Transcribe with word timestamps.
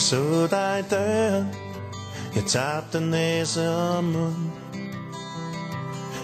Jeg 0.00 0.04
så 0.04 0.46
dig 0.50 0.78
i 0.78 0.82
døren. 0.90 1.48
Jeg 2.34 2.44
tabte 2.46 3.00
næse 3.00 3.70
og 3.70 4.04
mund. 4.04 4.50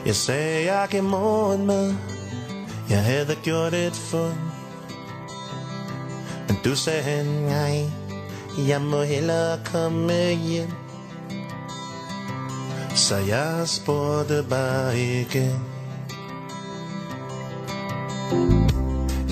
Jeg 0.06 0.17
sagde 0.17 0.72
jeg 0.72 0.95
i 0.95 1.01
morgen 1.01 1.67
med. 1.67 1.95
Jeg 2.91 3.04
havde 3.04 3.37
gjort 3.43 3.75
et 3.75 3.93
fund. 3.93 4.39
Men 6.49 6.58
du 6.65 6.76
sagde 6.76 7.47
nej 7.49 7.90
Jeg 8.69 8.81
må 8.81 9.03
hellere 9.03 9.58
komme 9.65 10.33
hjem. 10.33 10.71
Så 12.95 13.17
jeg 13.17 13.63
spurgte 13.69 14.45
bare 14.51 14.99
igen. 14.99 15.77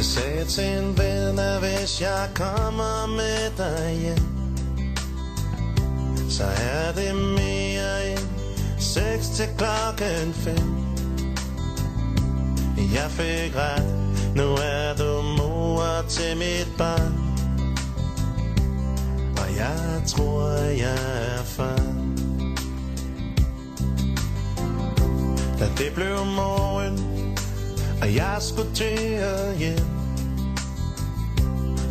Jeg 0.04 0.10
sagde 0.12 0.44
til 0.44 0.64
en 0.64 0.98
ven, 0.98 1.38
at 1.38 1.60
hvis 1.60 2.00
jeg 2.00 2.28
kommer 2.34 3.06
med 3.06 3.50
dig 3.56 3.98
hjem 4.00 4.26
Så 6.30 6.44
er 6.44 6.92
det 6.92 7.14
mere 7.14 8.10
end 8.10 8.28
seks 8.78 9.28
til 9.28 9.48
klokken 9.58 10.34
fem. 10.34 10.74
Jeg 12.94 13.10
fik 13.10 13.56
ret, 13.56 13.84
nu 14.36 14.52
er 14.52 14.96
du 14.98 15.22
mor 15.22 16.04
til 16.08 16.36
mit 16.36 16.68
barn. 16.78 17.14
Og 19.38 19.56
jeg 19.56 20.02
tror, 20.06 20.50
jeg 20.56 21.38
er 21.38 21.42
far. 21.44 21.78
Da 25.58 25.64
det 25.78 25.94
blev 25.94 26.24
morgen 26.24 27.14
og 28.04 28.14
jeg 28.14 28.36
skulle 28.40 28.74
til 28.74 29.14
at 29.14 29.58
hjem 29.58 29.93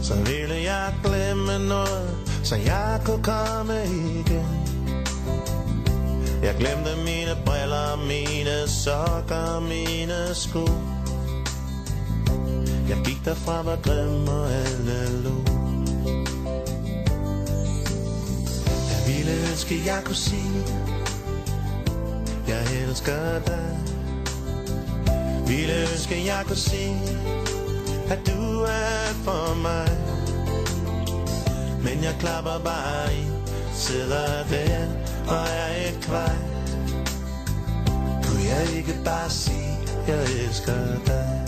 så 0.04 0.16
ville 0.16 0.56
jeg 0.56 0.94
glemme 1.04 1.68
noget 1.68 2.18
Så 2.44 2.56
jeg 2.56 3.02
kunne 3.06 3.24
komme 3.24 3.84
igen 3.86 4.46
Jeg 6.44 6.56
glemte 6.60 6.96
mine 7.06 7.36
briller, 7.46 7.96
mine 8.08 8.68
sokker, 8.68 9.60
mine 9.60 10.36
sko 10.36 10.68
Jeg 12.90 12.98
gik 13.06 13.26
derfra, 13.26 13.62
var 13.62 13.78
grim 13.84 14.28
og 14.28 14.52
alle 14.52 15.24
lo. 15.24 15.36
Jeg 18.92 19.02
ville 19.08 19.32
ønske, 19.52 19.82
jeg 19.86 20.02
kunne 20.06 20.16
sige 20.16 20.64
Jeg 22.48 22.64
elsker 22.88 23.40
dig 23.40 23.74
ville 25.48 25.82
ønske, 25.82 26.26
jeg 26.26 26.44
kunne 26.48 26.56
sige, 26.56 27.02
at 28.10 28.20
du 28.28 28.62
er 28.62 29.14
for 29.24 29.62
mig. 29.62 29.93
Men 31.84 32.04
jeg 32.04 32.16
klapper 32.20 32.60
bare 32.64 33.14
i, 33.14 33.24
sidder 33.74 34.44
der 34.50 34.88
og 35.28 35.46
er 35.48 35.90
et 35.90 36.00
kvej. 36.02 36.36
Kunne 38.24 38.44
jeg 38.44 38.78
ikke 38.78 38.96
bare 39.06 39.30
sige, 39.30 39.78
jeg 40.08 40.24
elsker 40.24 40.74
dig? 41.06 41.44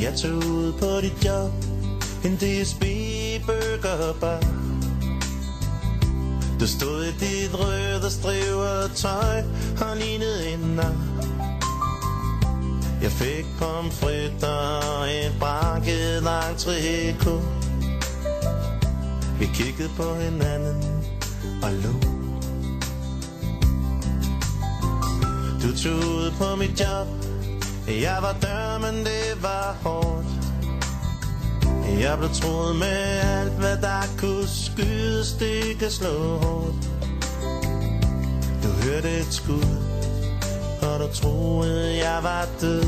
Jeg 0.00 0.14
tog 0.14 0.36
ud 0.36 0.72
på 0.72 1.00
dit 1.00 1.24
job, 1.24 1.50
en 2.24 2.36
DSB 2.36 2.82
burgerbar. 3.46 4.40
Du 6.60 6.66
stod 6.66 7.04
i 7.04 7.12
dit 7.12 7.60
røde 7.60 8.10
striver 8.10 8.88
tøj 8.94 9.42
og 9.80 9.96
lignede 9.96 10.48
en 10.52 10.60
nar. 10.76 11.07
Jeg 13.02 13.10
fik 13.10 13.46
pomfritter 13.58 14.80
og 14.98 15.12
en 15.12 15.32
branket 15.40 16.18
entrecôte. 16.18 17.42
Vi 19.38 19.46
kiggede 19.54 19.90
på 19.96 20.14
hinanden 20.14 21.04
og 21.62 21.72
lå. 21.72 21.92
Du 25.62 25.76
tog 25.76 25.94
ud 25.94 26.32
på 26.38 26.56
mit 26.56 26.80
job. 26.80 27.06
Jeg 27.88 28.18
var 28.20 28.36
dør, 28.42 28.78
men 28.78 29.04
det 29.04 29.42
var 29.42 29.76
hårdt. 29.82 30.26
Jeg 32.00 32.18
blev 32.18 32.30
troet 32.30 32.76
med 32.76 33.20
alt, 33.38 33.52
hvad 33.52 33.76
der 33.76 34.02
kunne 34.18 34.48
skydes, 34.48 35.32
det 35.32 35.78
kan 35.78 35.90
slå 35.90 36.36
hårdt. 36.36 36.90
Du 38.62 38.68
hørte 38.68 39.18
et 39.18 39.32
skud, 39.34 39.87
og 41.08 41.14
troede, 41.14 41.96
jeg 41.96 42.18
var 42.22 42.48
død. 42.60 42.84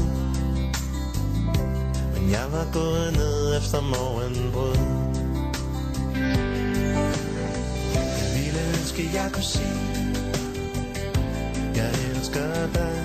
Men 2.14 2.30
jeg 2.30 2.46
var 2.52 2.66
gået 2.72 3.12
ned 3.12 3.56
efter 3.56 3.80
morgenbrød. 3.80 4.76
Jeg 8.18 8.28
ville 8.36 8.60
ønske, 8.78 9.10
jeg 9.14 9.30
kunne 9.32 9.42
sige, 9.42 9.80
jeg 11.74 11.90
elsker 12.10 12.66
dig. 12.74 12.96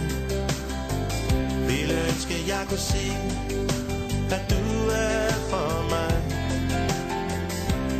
Ville 1.67 1.93
ønske, 2.07 2.33
jeg 2.47 2.65
kunne 2.69 2.77
sige, 2.77 3.17
at 4.31 4.49
du 4.49 4.89
er 4.91 5.31
for 5.49 5.89
mig 5.89 6.15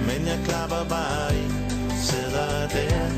Men 0.08 0.28
jeg 0.28 0.40
klapper 0.46 0.84
bare 0.90 1.36
i 1.36 1.46
Sidder 2.02 2.68
der 2.68 3.15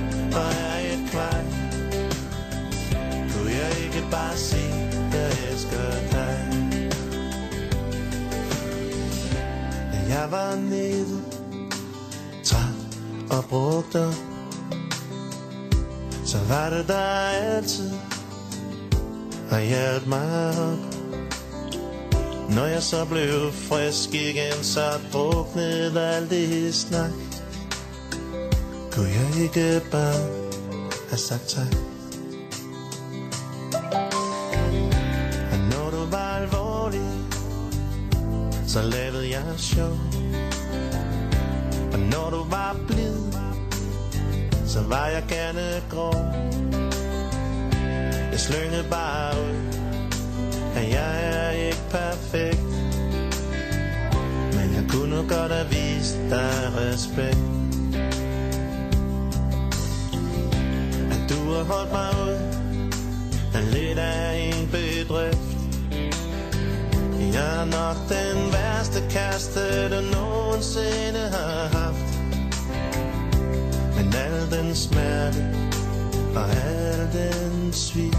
jeg 10.27 10.31
var 10.31 10.55
nede 10.55 11.21
Træt 12.43 12.97
og 13.29 13.45
brugt 13.49 13.95
op 13.95 14.13
Så 16.25 16.37
var 16.49 16.69
det 16.69 16.87
der 16.87 16.95
altid 16.95 17.91
Og 19.51 19.61
hjalp 19.61 20.07
mig 20.07 20.49
op 20.49 20.97
når 22.49 22.65
jeg 22.65 22.83
så 22.83 23.05
blev 23.05 23.51
frisk 23.51 24.13
igen, 24.13 24.63
så 24.63 24.99
druknede 25.13 26.01
alt 26.01 26.29
det 26.29 26.75
snak. 26.75 27.11
Kunne 28.91 29.09
jeg 29.09 29.43
ikke 29.43 29.81
bare 29.91 30.29
have 31.09 31.17
sagt 31.17 31.47
tak? 31.47 31.96
Jeg 39.37 39.53
er 39.53 39.57
sjov. 39.57 39.97
Og 41.93 41.99
når 41.99 42.29
du 42.29 42.43
var 42.49 42.75
blid, 42.87 43.17
så 44.65 44.81
var 44.81 45.07
jeg 45.07 45.23
gerne 45.29 45.81
grov. 45.89 46.47
Jeg 48.31 48.39
slyngede 48.39 48.85
bare 48.89 49.33
ud 49.41 49.67
at 50.75 50.89
jeg 50.89 51.23
er 51.23 51.49
ikke 51.49 51.83
perfekt 51.89 52.61
Men 54.53 54.75
jeg 54.75 54.85
kunne 54.89 55.17
godt 55.17 55.51
have 55.51 55.67
vist 55.69 56.17
dig 56.29 56.71
respekt 56.75 57.37
At 61.11 61.29
du 61.29 61.53
har 61.53 61.63
holdt 61.63 61.91
mig 61.91 62.09
ud 62.27 62.37
Er 63.53 63.71
lidt 63.73 63.99
af 63.99 64.53
en 64.53 64.69
bedrift 64.71 65.57
Jeg 67.33 67.61
er 67.61 67.65
nok 67.65 67.97
den 68.09 68.46
bedste 68.97 69.19
kæreste 69.19 69.89
der 69.89 70.01
nogensinde 70.01 71.19
har 71.19 71.67
haft. 71.77 72.19
Men 73.95 74.13
al 74.13 74.51
den 74.51 74.75
smerte 74.75 75.45
Og 76.35 76.49
al 76.49 77.09
den 77.13 77.73
svig, 77.73 78.13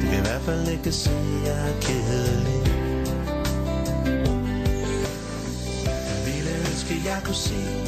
det 0.00 0.08
kan 0.10 0.18
i 0.18 0.20
hvert 0.20 0.42
fald 0.42 0.68
ikke 0.68 0.92
sige, 0.92 1.40
jeg 1.46 1.68
er 1.68 1.80
kedelig. 1.80 2.62
Jeg 5.84 6.18
ville 6.26 6.50
ønske, 6.50 6.94
jeg 7.04 7.20
kunne 7.24 7.34
sige 7.34 7.80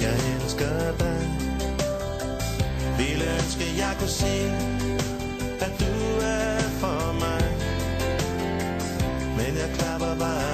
Jeg 0.00 0.14
elsker 0.34 0.96
dig. 0.98 1.28
Ville 2.98 3.24
ønske, 3.34 3.64
jeg 3.78 3.96
kunne 3.98 4.08
sige 4.08 4.52
At 5.60 5.72
du 5.80 6.20
er 6.20 6.60
for 6.80 7.12
mig. 7.20 7.43
Men 9.74 9.80
jeg 9.80 9.86
klapper 9.86 10.14
bare 10.18 10.44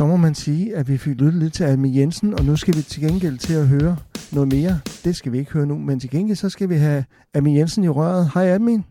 Så 0.00 0.06
må 0.06 0.16
man 0.16 0.34
sige, 0.34 0.76
at 0.76 0.88
vi 0.88 0.96
fik 0.98 1.20
lyttet 1.20 1.42
lidt 1.42 1.54
til 1.54 1.64
Almi 1.64 1.98
Jensen, 1.98 2.34
og 2.34 2.44
nu 2.44 2.56
skal 2.56 2.76
vi 2.76 2.82
til 2.82 3.02
gengæld 3.02 3.38
til 3.38 3.54
at 3.54 3.68
høre 3.68 3.96
noget 4.32 4.52
mere. 4.52 4.80
Det 5.04 5.16
skal 5.16 5.32
vi 5.32 5.38
ikke 5.38 5.52
høre 5.52 5.66
nu, 5.66 5.78
men 5.78 6.00
til 6.00 6.10
gengæld 6.10 6.36
så 6.36 6.48
skal 6.48 6.68
vi 6.68 6.74
have 6.74 7.04
Almi 7.34 7.58
Jensen 7.58 7.84
i 7.84 7.88
røret. 7.88 8.30
Hej 8.34 8.44
Almin. 8.44 8.84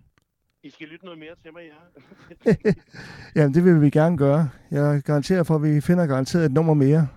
I 0.63 0.69
skal 0.69 0.87
lytte 0.87 1.05
noget 1.05 1.19
mere 1.19 1.35
til 1.41 1.51
mig, 1.53 1.61
ja. 2.45 2.71
Jamen, 3.41 3.53
det 3.53 3.65
vil 3.65 3.81
vi 3.81 3.89
gerne 3.89 4.17
gøre. 4.17 4.49
Jeg 4.71 5.01
garanterer 5.01 5.43
for, 5.43 5.55
at 5.55 5.63
vi 5.63 5.81
finder 5.81 6.05
garanteret 6.05 6.45
et 6.45 6.51
nummer 6.51 6.73
mere, 6.73 7.07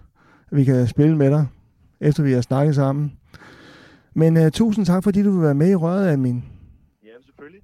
vi 0.52 0.64
kan 0.64 0.86
spille 0.86 1.16
med 1.16 1.30
dig, 1.30 1.46
efter 2.00 2.22
vi 2.22 2.32
har 2.32 2.40
snakket 2.40 2.74
sammen. 2.74 3.12
Men 4.14 4.36
uh, 4.36 4.48
tusind 4.48 4.86
tak, 4.86 5.04
fordi 5.04 5.22
du 5.22 5.30
vil 5.30 5.42
være 5.42 5.54
med 5.54 5.70
i 5.70 5.74
røret, 5.74 6.08
Almin. 6.08 6.44
Ja, 7.04 7.10
selvfølgelig. 7.24 7.62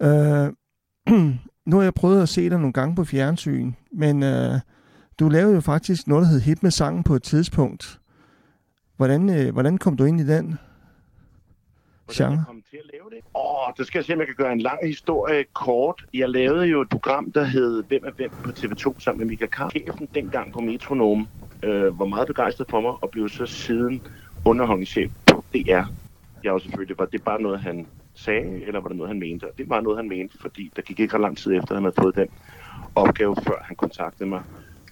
Uh, 0.00 1.28
nu 1.70 1.76
har 1.76 1.82
jeg 1.82 1.94
prøvet 1.94 2.22
at 2.22 2.28
se 2.28 2.50
dig 2.50 2.58
nogle 2.58 2.72
gange 2.72 2.96
på 2.96 3.04
fjernsyn, 3.04 3.72
men 3.92 4.22
uh, 4.22 4.60
du 5.20 5.28
lavede 5.28 5.54
jo 5.54 5.60
faktisk 5.60 6.06
noget, 6.06 6.22
der 6.22 6.28
hed 6.30 6.40
Hit 6.40 6.62
med 6.62 6.70
sangen 6.70 7.02
på 7.02 7.14
et 7.14 7.22
tidspunkt. 7.22 8.00
Hvordan, 8.96 9.28
uh, 9.28 9.52
hvordan 9.52 9.78
kom 9.78 9.96
du 9.96 10.04
ind 10.04 10.20
i 10.20 10.26
den 10.26 10.58
Hvordan 12.04 12.30
genre? 12.30 12.44
kom 12.46 12.62
til 12.70 12.76
at 12.76 12.90
lave 12.92 13.10
det? 13.10 13.18
Åh, 13.34 13.72
det 13.78 13.86
skal 13.86 13.98
jeg 13.98 14.04
se, 14.04 14.12
om 14.12 14.18
jeg 14.18 14.26
kan 14.26 14.36
gøre 14.36 14.52
en 14.52 14.60
lang 14.60 14.86
historie 14.86 15.44
kort. 15.52 16.04
Jeg 16.14 16.28
lavede 16.28 16.66
jo 16.66 16.80
et 16.80 16.88
program, 16.88 17.32
der 17.32 17.44
hed 17.44 17.82
Hvem 17.82 18.04
er 18.04 18.10
hvem 18.10 18.30
på 18.30 18.50
TV2 18.50 19.00
sammen 19.00 19.18
med 19.18 19.26
Michael 19.26 19.50
Karl. 19.50 19.70
Chefen 19.70 20.08
dengang 20.14 20.52
på 20.52 20.60
Metronom 20.60 21.28
øh, 21.62 21.98
var 21.98 22.06
meget 22.06 22.26
begejstret 22.26 22.66
for 22.70 22.80
mig 22.80 22.92
og 23.02 23.10
blev 23.10 23.28
så 23.28 23.46
siden 23.46 24.02
underholdningschef 24.44 25.10
på 25.26 25.44
DR. 25.54 25.84
Jeg 26.44 26.52
var 26.52 26.58
selvfølgelig, 26.58 26.98
var 26.98 27.04
det 27.04 27.22
bare 27.22 27.42
noget, 27.42 27.60
han 27.60 27.86
sagde, 28.14 28.62
eller 28.66 28.80
var 28.80 28.88
det 28.88 28.96
noget, 28.96 29.10
han 29.10 29.20
mente? 29.20 29.44
Og 29.44 29.58
det 29.58 29.68
var 29.68 29.80
noget, 29.80 29.98
han 29.98 30.08
mente, 30.08 30.38
fordi 30.38 30.72
der 30.76 30.82
gik 30.82 31.00
ikke 31.00 31.14
ret 31.14 31.20
lang 31.20 31.36
tid 31.36 31.52
efter, 31.52 31.70
at 31.70 31.76
han 31.76 31.82
havde 31.82 32.02
fået 32.02 32.16
den 32.16 32.28
opgave, 32.94 33.36
før 33.46 33.62
han 33.62 33.76
kontaktede 33.76 34.28
mig 34.28 34.42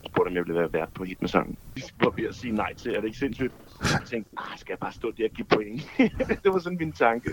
spurgte, 0.07 0.29
om 0.29 0.35
jeg 0.35 0.45
ville 0.45 0.61
være 0.61 0.73
vært 0.73 0.89
på 0.95 1.05
Hit 1.05 1.21
med 1.21 1.29
sangen. 1.29 1.57
Jeg 1.77 1.83
var 2.01 2.11
ved 2.11 2.25
at 2.25 2.35
sige 2.35 2.53
nej 2.55 2.75
til, 2.75 2.91
er 2.95 3.01
det 3.01 3.05
ikke 3.07 3.19
sindssygt? 3.19 3.53
Jeg 3.83 4.01
tænkte, 4.07 4.35
nej, 4.35 4.57
skal 4.57 4.73
jeg 4.73 4.79
bare 4.79 4.93
stå 4.93 5.11
der 5.19 5.25
og 5.25 5.31
give 5.31 5.47
point? 5.47 5.83
det 6.45 6.53
var 6.53 6.59
sådan 6.59 6.79
min 6.79 6.93
tanke. 6.93 7.31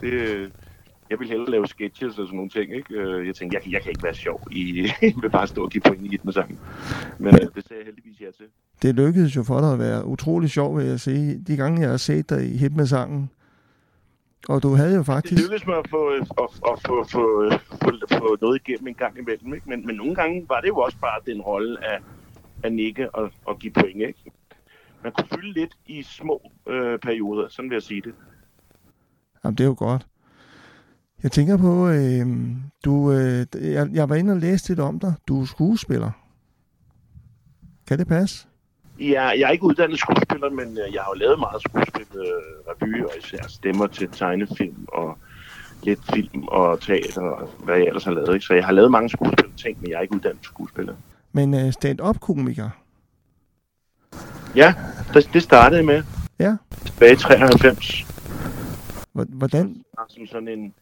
Det, 0.00 0.12
jeg 1.10 1.18
ville 1.18 1.30
hellere 1.30 1.50
lave 1.50 1.66
sketches 1.66 2.18
og 2.18 2.26
sådan 2.26 2.36
nogle 2.36 2.50
ting, 2.50 2.74
ikke? 2.74 2.94
Øh, 2.94 3.26
jeg 3.26 3.34
tænkte, 3.34 3.54
jeg, 3.54 3.62
kan- 3.62 3.72
jeg 3.72 3.82
kan 3.82 3.90
ikke 3.90 4.02
være 4.02 4.14
sjov 4.14 4.40
i, 4.50 4.90
vil 5.22 5.30
bare 5.30 5.46
stå 5.46 5.62
og 5.64 5.70
give 5.70 5.80
point 5.80 6.04
i 6.04 6.08
Hit 6.08 6.24
med 6.24 6.32
sangen. 6.32 6.58
Men 7.18 7.34
øh, 7.34 7.40
det 7.40 7.64
sagde 7.68 7.80
jeg 7.80 7.84
heldigvis 7.84 8.20
ja 8.20 8.26
til. 8.36 8.46
Det 8.82 8.94
lykkedes 8.94 9.36
jo 9.36 9.42
for 9.42 9.60
dig 9.60 9.72
at 9.72 9.78
være 9.78 10.06
utrolig 10.06 10.50
sjov, 10.50 10.78
vil 10.78 10.86
jeg 10.86 11.00
sige. 11.00 11.38
De 11.46 11.56
gange, 11.56 11.80
jeg 11.80 11.90
har 11.90 11.96
set 11.96 12.30
dig 12.30 12.54
i 12.54 12.56
Hit 12.56 12.76
med 12.76 12.86
sangen. 12.86 13.30
Og 14.48 14.62
du 14.62 14.74
havde 14.74 14.92
jo 14.92 14.98
Det 14.98 15.06
faktisk... 15.06 15.42
lykkedes 15.42 15.66
mig 15.66 15.78
at 15.78 15.88
få, 15.90 16.12
øh, 16.12 16.20
at, 16.20 16.48
at 16.72 16.82
få, 16.86 17.04
få, 17.04 17.42
øh, 17.44 17.52
få, 17.82 17.90
få 18.18 18.36
noget 18.40 18.60
igennem 18.66 18.88
en 18.88 18.94
gang 18.94 19.18
imellem. 19.18 19.54
Ikke? 19.54 19.68
Men, 19.68 19.86
men 19.86 19.96
nogle 19.96 20.14
gange 20.14 20.48
var 20.48 20.60
det 20.60 20.68
jo 20.68 20.76
også 20.76 20.98
bare 20.98 21.20
den 21.26 21.40
rolle 21.40 21.84
af, 21.84 21.98
at 22.62 22.72
nikke 22.72 23.14
og, 23.14 23.30
og 23.44 23.58
give 23.58 23.72
point. 23.72 23.96
Ikke? 24.00 24.32
Man 25.02 25.12
kunne 25.12 25.28
fylde 25.34 25.52
lidt 25.52 25.76
i 25.86 26.02
små 26.02 26.50
øh, 26.68 26.98
perioder, 26.98 27.48
sådan 27.48 27.70
vil 27.70 27.74
jeg 27.76 27.82
sige 27.82 28.02
det. 28.02 28.14
Jamen, 29.44 29.54
det 29.58 29.64
er 29.64 29.68
jo 29.68 29.74
godt. 29.78 30.06
Jeg 31.22 31.32
tænker 31.32 31.56
på, 31.56 31.88
øh, 31.88 32.26
du, 32.84 33.12
øh, 33.12 33.46
jeg, 33.72 33.88
jeg 33.92 34.08
var 34.08 34.14
inde 34.14 34.32
og 34.32 34.38
læste 34.38 34.68
lidt 34.68 34.80
om 34.80 35.00
dig. 35.00 35.14
Du 35.28 35.40
er 35.40 35.46
skuespiller. 35.46 36.10
Kan 37.88 37.98
det 37.98 38.08
passe? 38.08 38.46
Jeg, 39.00 39.34
jeg 39.38 39.46
er 39.46 39.50
ikke 39.50 39.64
uddannet 39.64 39.98
skuespiller, 39.98 40.50
men 40.50 40.68
øh, 40.78 40.94
jeg 40.94 41.02
har 41.02 41.10
jo 41.14 41.18
lavet 41.18 41.38
meget 41.38 41.62
skuespil, 41.62 42.06
øh, 42.14 42.26
revy 42.68 43.04
og 43.04 43.10
især 43.18 43.42
stemmer 43.48 43.86
til 43.86 44.08
tegnefilm 44.12 44.84
og 44.88 45.18
lidt 45.82 46.00
film 46.14 46.44
og 46.48 46.80
teater 46.80 47.22
og 47.22 47.48
hvad 47.64 47.76
jeg 47.76 47.86
ellers 47.86 48.04
har 48.04 48.12
lavet. 48.12 48.34
Ikke? 48.34 48.46
Så 48.46 48.54
jeg 48.54 48.64
har 48.64 48.72
lavet 48.72 48.90
mange 48.90 49.08
skuespillerting, 49.08 49.80
men 49.80 49.90
jeg 49.90 49.96
er 49.96 50.00
ikke 50.00 50.14
uddannet 50.14 50.44
skuespiller. 50.44 50.94
Men 51.32 51.54
øh, 51.54 51.72
stand-up-komiker. 51.72 52.70
Ja, 54.56 54.74
det, 55.14 55.30
det 55.32 55.42
startede 55.42 55.76
jeg 55.78 55.86
med 55.86 56.02
Ja. 56.40 56.56
tilbage 56.86 57.12
i 57.12 57.16
93. 57.16 58.06
Hvor- 59.12 59.26
Hvordan? 59.28 59.82
som 60.08 60.26
sådan 60.26 60.48
en, 60.48 60.74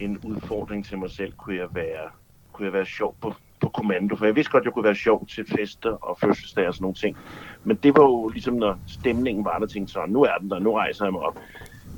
en 0.00 0.18
udfordring 0.18 0.84
til 0.86 0.98
mig 0.98 1.10
selv, 1.10 1.32
kunne 1.32 1.56
jeg 1.56 1.66
være, 1.74 2.10
kunne 2.52 2.66
jeg 2.66 2.72
være 2.72 2.86
sjov 2.86 3.16
på, 3.20 3.34
på 3.68 3.80
kommando. 3.80 4.16
For 4.16 4.24
jeg 4.24 4.36
vidste 4.36 4.52
godt, 4.52 4.62
at 4.62 4.64
jeg 4.64 4.72
kunne 4.72 4.84
være 4.84 4.94
sjov 4.94 5.26
til 5.26 5.44
fester 5.56 5.90
og 5.90 6.18
fødselsdage 6.20 6.68
og 6.68 6.74
sådan 6.74 6.82
nogle 6.82 6.94
ting. 6.94 7.16
Men 7.64 7.78
det 7.82 7.96
var 7.96 8.02
jo 8.02 8.28
ligesom, 8.28 8.54
når 8.54 8.78
stemningen 8.86 9.44
var 9.44 9.58
der, 9.58 9.66
tænkte 9.66 9.92
så, 9.92 10.00
nu 10.08 10.22
er 10.22 10.38
den 10.40 10.50
der, 10.50 10.58
nu 10.58 10.72
rejser 10.72 11.04
jeg 11.04 11.12
mig 11.12 11.22
op. 11.22 11.38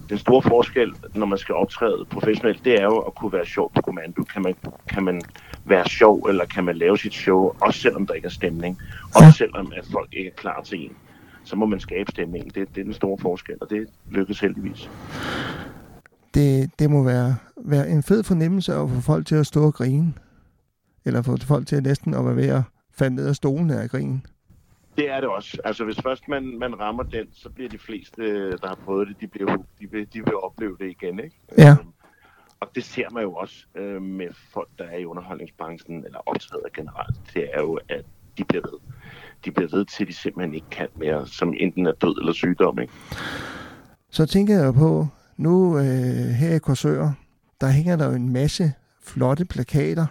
Den 0.09 0.19
store 0.19 0.43
forskel, 0.43 0.93
når 1.15 1.27
man 1.27 1.39
skal 1.39 1.55
optræde 1.55 2.05
professionelt, 2.05 2.65
det 2.65 2.81
er 2.81 2.85
jo 2.85 2.99
at 2.99 3.15
kunne 3.15 3.33
være 3.33 3.47
sjov 3.47 3.73
på 3.75 3.83
kommando. 3.83 4.23
Kan 4.23 4.43
man, 4.43 4.55
kan 4.89 5.05
man 5.05 5.23
være 5.65 5.89
sjov, 5.89 6.23
eller 6.29 6.45
kan 6.45 6.65
man 6.65 6.77
lave 6.77 6.99
sit 6.99 7.15
show, 7.15 7.53
også 7.61 7.81
selvom 7.81 8.07
der 8.07 8.15
ikke 8.15 8.27
er 8.27 8.31
stemning. 8.31 8.79
Også 9.15 9.39
selvom 9.39 9.73
at 9.77 9.85
folk 9.93 10.09
ikke 10.13 10.31
er 10.31 10.35
klar 10.35 10.63
til 10.63 10.85
en. 10.85 10.93
Så 11.45 11.57
må 11.57 11.67
man 11.67 11.81
skabe 11.81 12.11
stemningen. 12.11 12.51
Det, 12.55 12.75
det 12.75 12.81
er 12.81 12.85
den 12.85 12.95
store 12.95 13.19
forskel, 13.19 13.55
og 13.61 13.71
det 13.71 13.87
lykkedes 14.11 14.41
heldigvis. 14.41 14.91
Det, 16.35 16.71
det 16.79 16.91
må 16.91 17.03
være, 17.03 17.37
være 17.57 17.89
en 17.89 18.03
fed 18.03 18.23
fornemmelse 18.23 18.75
at 18.75 18.91
få 18.91 19.01
folk 19.01 19.27
til 19.27 19.35
at 19.35 19.47
stå 19.47 19.67
og 19.67 19.75
grine. 19.75 20.13
Eller 21.05 21.23
få 21.23 21.37
folk 21.37 21.67
til 21.67 21.77
at 21.77 21.83
næsten 21.83 22.15
at 22.15 22.25
være 22.25 22.37
ved 22.37 22.49
at 22.49 22.63
falde 22.93 23.15
ned 23.15 23.29
af 23.29 23.37
stolen 23.37 23.71
af 23.71 23.91
grin. 23.91 24.27
Det 24.97 25.11
er 25.11 25.21
det 25.21 25.29
også. 25.29 25.59
Altså, 25.65 25.85
hvis 25.85 25.97
først 26.03 26.29
man, 26.29 26.59
man 26.59 26.81
rammer 26.81 27.03
den, 27.03 27.27
så 27.33 27.49
bliver 27.51 27.69
de 27.69 27.79
fleste, 27.79 28.51
der 28.51 28.69
har 28.69 28.79
prøvet 28.85 29.09
det, 29.09 29.17
de, 29.21 29.27
bliver, 29.27 29.57
de, 29.81 29.91
vil, 29.91 30.09
de 30.13 30.19
vil 30.25 30.35
opleve 30.35 30.77
det 30.81 30.91
igen, 30.91 31.21
ikke? 31.21 31.37
Ja. 31.59 31.71
Øhm, 31.71 31.89
Og 32.61 32.69
det 32.75 32.85
ser 32.85 33.11
man 33.13 33.23
jo 33.23 33.33
også 33.35 33.57
øh, 33.75 34.03
med 34.03 34.27
folk, 34.53 34.69
der 34.79 34.85
er 34.85 34.99
i 34.99 35.05
underholdningsbranchen, 35.05 36.05
eller 36.05 36.19
optræder 36.27 36.69
generelt. 36.75 37.17
Det 37.35 37.51
er 37.55 37.61
jo, 37.61 37.79
at 37.89 38.05
de 38.39 38.45
bliver 38.45 38.63
ved. 38.71 38.79
De 39.45 39.51
bliver 39.51 39.69
ved 39.77 39.85
til, 39.85 40.09
de 40.09 40.13
simpelthen 40.13 40.55
ikke 40.55 40.71
kan 40.71 40.89
mere, 40.97 41.27
som 41.27 41.55
enten 41.57 41.87
er 41.87 41.93
død 41.93 42.19
eller 42.21 42.33
sygdom, 42.33 42.79
ikke? 42.79 42.93
Så 44.11 44.27
tænker 44.27 44.59
jeg 44.59 44.75
på, 44.75 45.07
nu 45.37 45.79
øh, 45.79 45.85
her 46.41 46.55
i 46.55 46.59
Korsør, 46.59 47.13
der 47.61 47.69
hænger 47.71 47.97
der 47.97 48.07
jo 48.07 48.13
en 48.13 48.33
masse 48.33 48.73
flotte 49.03 49.45
plakater 49.45 50.07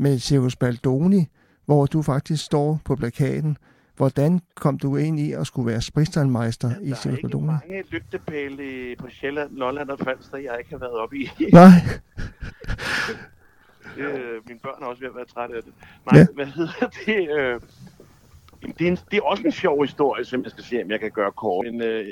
med 0.00 0.18
Circus 0.18 0.56
Baldoni, 0.56 1.26
hvor 1.66 1.86
du 1.86 2.02
faktisk 2.02 2.44
står 2.44 2.80
på 2.84 2.96
plakaten. 2.96 3.56
Hvordan 3.96 4.40
kom 4.56 4.78
du 4.78 4.96
ind 4.96 5.20
i 5.20 5.32
at 5.32 5.46
skulle 5.46 5.66
være 5.66 5.80
spritstandmeister 5.80 6.70
i 6.82 6.84
der 6.86 6.92
er 6.92 6.96
Circus 6.96 7.16
ikke 7.18 7.22
Baldoni? 7.28 7.46
mange 7.46 7.84
lygtepæle 7.90 8.96
på 8.96 9.06
Sjælland, 9.10 9.50
Lolland 9.56 9.90
og 9.90 9.98
Falster, 9.98 10.38
jeg 10.38 10.54
ikke 10.58 10.70
har 10.70 10.78
været 10.78 10.92
oppe 10.94 11.16
i. 11.16 11.30
Nej, 11.52 11.70
Øh, 13.98 14.48
mine 14.48 14.58
børn 14.62 14.82
er 14.82 14.86
også 14.86 15.00
ved 15.00 15.08
at 15.08 15.14
være 15.16 15.24
trætte 15.24 15.56
af 15.56 15.62
det. 15.62 15.72
Nej, 16.12 16.14
Ja. 16.14 16.18
ja. 16.20 16.26
hvad 16.34 16.46
hedder 16.46 16.88
det? 17.06 17.30
Øh, 17.38 17.60
det, 18.78 18.86
er 18.86 18.90
en, 18.90 18.98
det 19.10 19.16
er 19.16 19.22
også 19.22 19.42
en 19.42 19.52
sjov 19.52 19.82
historie, 19.84 20.24
som 20.24 20.42
jeg 20.42 20.50
skal 20.50 20.64
se, 20.64 20.82
om 20.84 20.90
jeg 20.90 21.00
kan 21.00 21.10
gøre 21.10 21.32
kort. 21.32 21.66
Men 21.66 21.82
øh, 21.82 22.06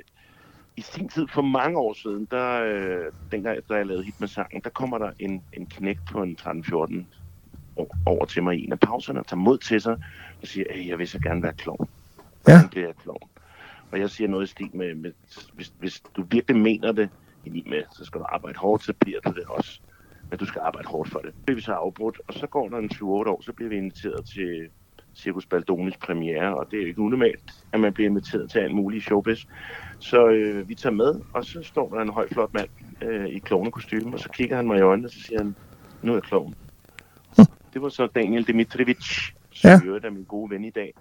i 0.77 0.81
sin 0.81 1.09
tid, 1.09 1.27
for 1.35 1.43
mange 1.43 1.79
år 1.79 1.93
siden, 1.93 2.29
der, 2.31 2.63
øh, 2.65 3.13
dengang 3.33 3.59
da 3.69 3.75
jeg 3.75 3.87
lavede 3.87 4.05
hit 4.05 4.21
med 4.21 4.29
sangen, 4.29 4.61
der 4.65 4.71
kommer 4.71 4.99
der 4.99 5.11
en, 5.19 5.43
en 5.53 5.67
knægt 5.67 6.01
på 6.13 6.23
en 6.23 6.37
13-14 6.41 6.75
år 6.75 6.87
over 8.07 8.25
til 8.25 8.43
mig 8.43 8.59
i 8.59 8.65
en 8.65 8.73
af 8.73 8.81
pauserne 8.81 9.23
tager 9.25 9.41
mod 9.41 9.59
til 9.59 9.81
sig 9.81 9.97
og 10.43 10.49
siger, 10.49 10.67
at 10.71 10.87
jeg 10.87 10.99
vil 10.99 11.09
så 11.09 11.19
gerne 11.19 11.43
være 11.43 11.53
klovn. 11.53 11.89
Ja. 12.49 12.61
Bliver 12.71 12.87
jeg 12.87 12.97
klovn? 13.03 13.29
Og 13.93 14.01
jeg 14.01 14.11
siger 14.11 14.29
noget 14.29 14.47
i 14.47 14.51
stil 14.51 14.71
med, 14.73 14.95
med 14.95 15.13
hvis, 15.55 15.73
hvis 15.79 16.03
du 16.17 16.25
virkelig 16.31 16.57
mener 16.63 16.93
det, 16.93 17.09
med, 17.67 17.83
så 17.93 18.05
skal 18.05 18.21
du 18.21 18.27
arbejde 18.29 18.59
hårdt, 18.59 18.85
så 18.85 18.93
bliver 18.93 19.21
du 19.21 19.31
det 19.31 19.45
også. 19.45 19.81
Men 20.31 20.39
du 20.39 20.45
skal 20.45 20.61
arbejde 20.65 20.89
hårdt 20.89 21.11
for 21.11 21.19
det. 21.19 21.35
Det 21.35 21.45
bliver 21.45 21.57
vi 21.57 21.63
så 21.63 21.73
afbrudt, 21.73 22.21
og 22.29 22.35
så 22.35 22.47
går 22.47 22.69
der 22.69 22.79
en 22.79 22.91
7-8 22.95 23.05
år, 23.05 23.43
så 23.43 23.53
bliver 23.53 23.69
vi 23.69 23.77
inviteret 23.77 24.25
til 24.25 24.69
Circus 25.15 25.47
Baldonis 25.47 25.97
premiere, 25.97 26.57
og 26.57 26.71
det 26.71 26.77
er 26.77 26.83
jo 26.83 26.89
ikke 26.89 27.01
unormalt, 27.01 27.65
at 27.73 27.81
man 27.81 27.93
bliver 27.93 28.09
inviteret 28.09 28.51
til 28.51 28.59
alt 28.59 28.75
muligt 28.75 29.05
showbiz. 29.05 29.45
Så 29.99 30.29
øh, 30.29 30.69
vi 30.69 30.75
tager 30.75 30.95
med, 30.95 31.21
og 31.35 31.45
så 31.45 31.63
står 31.63 31.89
der 31.89 32.01
en 32.01 32.09
høj, 32.09 32.29
flot 32.29 32.55
mand 32.55 32.69
øh, 33.03 33.27
i 33.27 33.39
klovnekostyme, 33.39 34.13
og 34.13 34.21
så 34.21 34.29
kigger 34.29 34.57
han 34.57 34.67
mig 34.67 34.79
i 34.79 34.83
øjnene, 34.83 35.09
og 35.09 35.13
så 35.13 35.21
siger 35.21 35.39
han, 35.39 35.55
nu 36.03 36.13
er 36.13 36.17
jeg 36.17 36.23
klovn. 36.23 36.55
Det 37.79 37.83
var 37.83 37.89
så 37.89 38.07
Daniel 38.07 38.47
Dimitrovic, 38.47 39.31
som 39.51 39.71
Ja. 39.71 40.07
er 40.07 40.11
min 40.11 40.25
gode 40.25 40.51
ven 40.51 40.65
i 40.65 40.71
dag. 40.71 40.95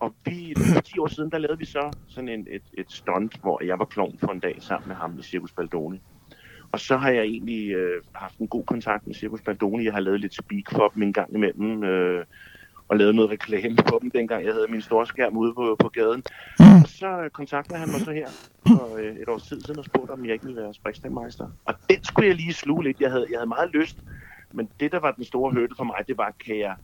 Og 0.00 0.14
vi, 0.24 0.54
for 0.74 0.80
10 0.80 0.98
år 0.98 1.06
siden, 1.06 1.30
der 1.30 1.38
lavede 1.38 1.58
vi 1.58 1.64
så 1.64 1.90
sådan 2.08 2.28
en, 2.28 2.46
et, 2.50 2.62
et 2.78 2.86
stunt, 2.92 3.40
hvor 3.40 3.64
jeg 3.64 3.78
var 3.78 3.84
klovn 3.84 4.18
for 4.18 4.32
en 4.32 4.40
dag 4.40 4.56
sammen 4.60 4.88
med 4.88 4.96
ham 4.96 5.18
i 5.18 5.22
Circus 5.22 5.52
Baldoni. 5.52 6.00
Og 6.72 6.80
så 6.80 6.96
har 6.96 7.10
jeg 7.10 7.22
egentlig 7.24 7.70
øh, 7.70 8.02
haft 8.12 8.38
en 8.38 8.48
god 8.48 8.64
kontakt 8.64 9.06
med 9.06 9.14
Circus 9.14 9.40
Baldoni. 9.40 9.84
Jeg 9.84 9.92
har 9.92 10.00
lavet 10.00 10.20
lidt 10.20 10.34
speak 10.34 10.70
for 10.72 10.88
dem 10.94 11.02
en 11.02 11.12
gang 11.12 11.34
imellem, 11.34 11.84
øh, 11.84 12.24
og 12.88 12.96
lavet 12.96 13.14
noget 13.14 13.30
reklame 13.30 13.76
for 13.88 13.98
dem, 13.98 14.10
dengang 14.10 14.44
jeg 14.44 14.52
havde 14.54 14.66
min 14.70 14.82
store 14.82 15.06
skærm 15.06 15.36
ude 15.36 15.54
på, 15.54 15.76
på 15.78 15.88
gaden. 15.88 16.22
Mm. 16.60 16.64
Og 16.82 16.88
så 16.88 17.20
øh, 17.22 17.30
kontaktede 17.30 17.78
han 17.78 17.88
mig 17.88 18.00
så 18.00 18.12
her 18.12 18.28
for 18.66 18.96
øh, 18.96 19.16
et 19.16 19.28
års 19.28 19.42
tid 19.42 19.60
siden 19.60 19.78
og 19.78 19.84
spurgte, 19.84 20.10
om 20.12 20.24
jeg 20.24 20.32
ikke 20.32 20.44
ville 20.44 20.62
være 20.62 20.74
sprikstemeister. 20.74 21.48
Og 21.64 21.74
den 21.90 22.04
skulle 22.04 22.28
jeg 22.28 22.36
lige 22.36 22.52
sluge 22.52 22.84
lidt. 22.84 23.00
Jeg 23.00 23.10
havde, 23.10 23.26
jeg 23.30 23.38
havde 23.38 23.48
meget 23.48 23.70
lyst, 23.70 23.96
men 24.52 24.68
det, 24.80 24.92
der 24.92 25.00
var 25.00 25.10
den 25.10 25.24
store 25.24 25.52
hørte 25.52 25.74
for 25.76 25.84
mig, 25.84 25.96
det 26.08 26.18
var, 26.18 26.34
kan 26.46 26.58
jeg, 26.58 26.76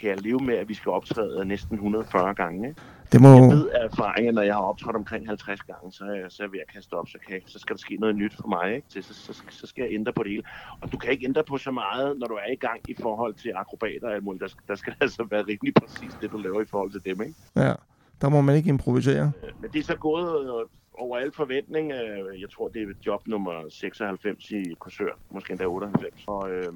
kan 0.00 0.10
jeg 0.10 0.20
leve 0.22 0.40
med, 0.40 0.54
at 0.54 0.68
vi 0.68 0.74
skal 0.74 0.90
optræde 0.92 1.44
næsten 1.44 1.74
140 1.74 2.34
gange. 2.34 2.68
Ikke? 2.68 2.80
Det 3.12 3.20
må... 3.20 3.28
Jeg 3.28 3.42
ved 3.42 3.68
af 3.68 3.84
erfaringen, 3.84 4.34
når 4.34 4.42
jeg 4.42 4.54
har 4.54 4.62
optrådt 4.62 4.96
omkring 4.96 5.28
50 5.28 5.60
gange, 5.60 5.92
så 5.92 6.04
er 6.04 6.14
jeg, 6.14 6.26
så 6.28 6.42
er 6.42 6.46
jeg 6.46 6.52
ved 6.52 6.60
at 6.60 6.74
kaste 6.74 6.94
op, 6.94 7.08
så, 7.08 7.18
kan, 7.28 7.40
så 7.46 7.58
skal 7.58 7.76
der 7.76 7.80
ske 7.80 7.96
noget 7.96 8.16
nyt 8.16 8.34
for 8.40 8.48
mig. 8.48 8.74
Ikke? 8.74 8.86
Så, 8.88 9.02
så, 9.02 9.14
så, 9.14 9.42
så 9.50 9.66
skal 9.66 9.82
jeg 9.82 9.92
ændre 9.94 10.12
på 10.12 10.22
det 10.22 10.30
hele. 10.30 10.42
Og 10.80 10.92
du 10.92 10.96
kan 10.96 11.10
ikke 11.10 11.26
ændre 11.26 11.44
på 11.44 11.58
så 11.58 11.70
meget, 11.70 12.18
når 12.18 12.26
du 12.26 12.34
er 12.34 12.52
i 12.52 12.56
gang 12.56 12.80
i 12.88 12.94
forhold 13.00 13.34
til 13.34 13.52
akrobater. 13.56 14.08
og 14.08 14.40
Der, 14.40 14.48
skal, 14.48 14.62
der 14.68 14.74
skal 14.74 14.94
altså 15.00 15.26
være 15.30 15.42
rimelig 15.42 15.74
præcis 15.74 16.16
det, 16.20 16.32
du 16.32 16.38
laver 16.38 16.60
i 16.60 16.66
forhold 16.70 16.92
til 16.92 17.04
dem. 17.04 17.22
Ikke? 17.22 17.34
Ja, 17.56 17.74
der 18.20 18.28
må 18.28 18.40
man 18.40 18.56
ikke 18.56 18.68
improvisere. 18.68 19.32
Men 19.60 19.70
det 19.72 19.78
er 19.78 19.84
så 19.84 19.96
gået 19.96 20.60
øh, 20.60 20.66
over 20.98 21.18
al 21.18 21.32
forventning. 21.32 21.92
Øh, 21.92 22.40
Jeg 22.40 22.50
tror, 22.50 22.68
det 22.68 22.82
er 22.82 22.86
job 23.06 23.26
nummer 23.26 23.52
96 23.68 24.50
i 24.50 24.74
Korsør, 24.78 25.18
måske 25.30 25.50
endda 25.50 25.64
98. 25.64 26.24
Og, 26.26 26.50
øh, 26.50 26.72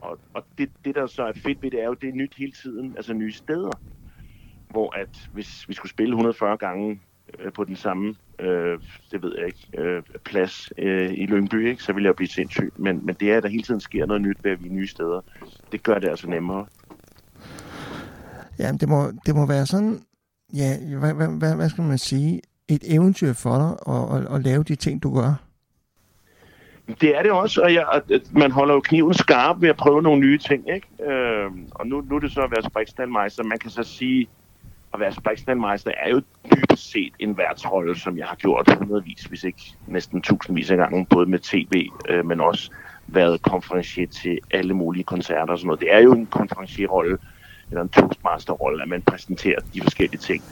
og, 0.00 0.18
og 0.34 0.44
det, 0.58 0.70
det, 0.84 0.94
der 0.94 1.06
så 1.06 1.22
er 1.22 1.32
fedt 1.32 1.62
ved 1.62 1.70
det, 1.70 1.82
er 1.82 1.86
jo, 1.86 1.94
det 1.94 2.08
er 2.08 2.12
nyt 2.14 2.34
hele 2.38 2.52
tiden, 2.52 2.92
altså 2.96 3.12
nye 3.12 3.32
steder. 3.32 3.70
Hvor 4.70 4.96
at 4.98 5.28
hvis 5.32 5.68
vi 5.68 5.74
skulle 5.74 5.90
spille 5.90 6.12
140 6.12 6.56
gange 6.56 7.00
øh, 7.38 7.52
på 7.52 7.64
den 7.64 7.76
samme, 7.76 8.14
øh, 8.38 8.78
det 9.10 9.22
ved 9.22 9.32
jeg 9.38 9.46
ikke, 9.46 9.68
øh, 9.78 10.02
plads 10.24 10.72
øh, 10.78 11.12
i 11.12 11.26
Lyngby, 11.26 11.68
ikke, 11.68 11.82
så 11.82 11.92
ville 11.92 12.06
jeg 12.06 12.16
blive 12.16 12.28
sindssyg. 12.28 12.72
Men, 12.76 13.06
men 13.06 13.14
det 13.20 13.32
er, 13.32 13.36
at 13.36 13.42
der 13.42 13.48
hele 13.48 13.62
tiden 13.62 13.80
sker 13.80 14.06
noget 14.06 14.22
nyt 14.22 14.44
ved, 14.44 14.50
at 14.50 14.62
vi 14.62 14.68
er 14.68 14.72
nye 14.72 14.86
steder. 14.86 15.20
Det 15.72 15.82
gør 15.82 15.98
det 15.98 16.08
altså 16.08 16.28
nemmere. 16.30 16.66
Ja, 18.58 18.72
det 18.80 18.88
må, 18.88 19.10
det 19.26 19.34
må 19.34 19.46
være 19.46 19.66
sådan, 19.66 20.02
ja, 20.54 20.98
hvad, 20.98 21.14
hvad, 21.14 21.38
hvad, 21.38 21.56
hvad 21.56 21.68
skal 21.68 21.84
man 21.84 21.98
sige, 21.98 22.40
et 22.70 22.94
eventyr 22.94 23.32
for 23.32 23.56
dig 23.58 23.94
at, 23.94 24.16
at, 24.16 24.34
at 24.34 24.42
lave 24.42 24.62
de 24.62 24.74
ting, 24.74 25.02
du 25.02 25.14
gør. 25.14 25.34
Det 27.00 27.16
er 27.16 27.22
det 27.22 27.30
også, 27.30 27.62
og 27.62 27.74
jeg, 27.74 27.86
at 27.92 28.02
øh, 28.10 28.20
man 28.32 28.50
holder 28.50 28.74
jo 28.74 28.80
kniven 28.80 29.14
skarp 29.14 29.56
ved 29.60 29.68
at 29.68 29.76
prøve 29.76 30.02
nogle 30.02 30.20
nye 30.20 30.38
ting, 30.38 30.64
ikke? 30.74 31.12
Øh, 31.12 31.50
og 31.70 31.86
nu, 31.86 32.00
nu 32.00 32.16
er 32.16 32.20
det 32.20 32.32
så 32.32 32.40
at 32.40 32.50
være 32.50 32.62
sprikstalmeister. 32.62 33.42
Man 33.44 33.58
kan 33.58 33.70
så 33.70 33.82
sige, 33.82 34.28
at 34.94 35.00
være 35.00 35.12
sprikstalmeister 35.12 35.90
er 35.96 36.10
jo 36.10 36.22
dybest 36.54 36.90
set 36.90 37.12
en 37.18 37.38
værtsrolle, 37.38 37.98
som 37.98 38.18
jeg 38.18 38.26
har 38.26 38.36
gjort 38.36 38.76
hundredvis, 38.78 39.22
hvis 39.22 39.44
ikke 39.44 39.74
næsten 39.86 40.22
tusindvis 40.22 40.70
af 40.70 40.76
gange, 40.76 41.06
både 41.10 41.26
med 41.26 41.38
tv, 41.38 41.88
øh, 42.08 42.26
men 42.26 42.40
også 42.40 42.70
været 43.06 43.42
konferencier 43.42 44.06
til 44.06 44.38
alle 44.50 44.74
mulige 44.74 45.04
koncerter 45.04 45.52
og 45.52 45.58
sådan 45.58 45.66
noget. 45.66 45.80
Det 45.80 45.94
er 45.94 45.98
jo 45.98 46.12
en 46.12 46.26
konferencierrolle, 46.26 47.18
eller 47.70 47.82
en 47.82 47.88
toastmaster-rolle, 47.88 48.82
at 48.82 48.88
man 48.88 49.02
præsenterer 49.02 49.60
de 49.74 49.82
forskellige 49.82 50.20
ting. 50.20 50.44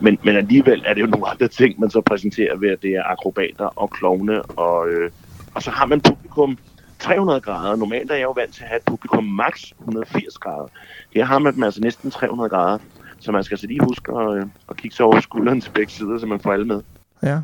Men, 0.00 0.18
men 0.24 0.36
alligevel 0.36 0.82
er 0.86 0.94
det 0.94 1.00
jo 1.00 1.06
nogle 1.06 1.28
andre 1.28 1.48
ting, 1.48 1.80
man 1.80 1.90
så 1.90 2.00
præsenterer 2.00 2.56
ved, 2.56 2.68
at 2.68 2.82
det 2.82 2.90
er 2.90 3.02
akrobater 3.02 3.64
og 3.64 3.90
klovne, 3.90 4.42
og, 4.42 4.88
øh, 4.88 5.10
og 5.54 5.62
så 5.62 5.70
har 5.70 5.86
man 5.86 6.00
publikum 6.00 6.58
300 6.98 7.40
grader. 7.40 7.76
Normalt 7.76 8.10
er 8.10 8.14
jeg 8.14 8.22
jo 8.22 8.30
vant 8.30 8.54
til 8.54 8.62
at 8.62 8.68
have 8.68 8.76
et 8.76 8.84
publikum 8.84 9.24
maks 9.24 9.72
180 9.78 10.38
grader. 10.38 10.68
Her 11.14 11.24
har 11.24 11.38
man 11.38 11.54
dem 11.54 11.62
altså 11.62 11.80
næsten 11.80 12.10
300 12.10 12.50
grader, 12.50 12.78
så 13.18 13.32
man 13.32 13.44
skal 13.44 13.54
altså 13.54 13.66
lige 13.66 13.84
huske 13.84 14.12
at, 14.12 14.36
øh, 14.36 14.46
at 14.68 14.76
kigge 14.76 14.96
sig 14.96 15.06
over 15.06 15.20
skulderen 15.20 15.60
til 15.60 15.70
begge 15.70 15.92
sider, 15.92 16.18
så 16.18 16.26
man 16.26 16.40
får 16.40 16.52
alle 16.52 16.66
med. 16.66 16.82
Ja. 17.22 17.40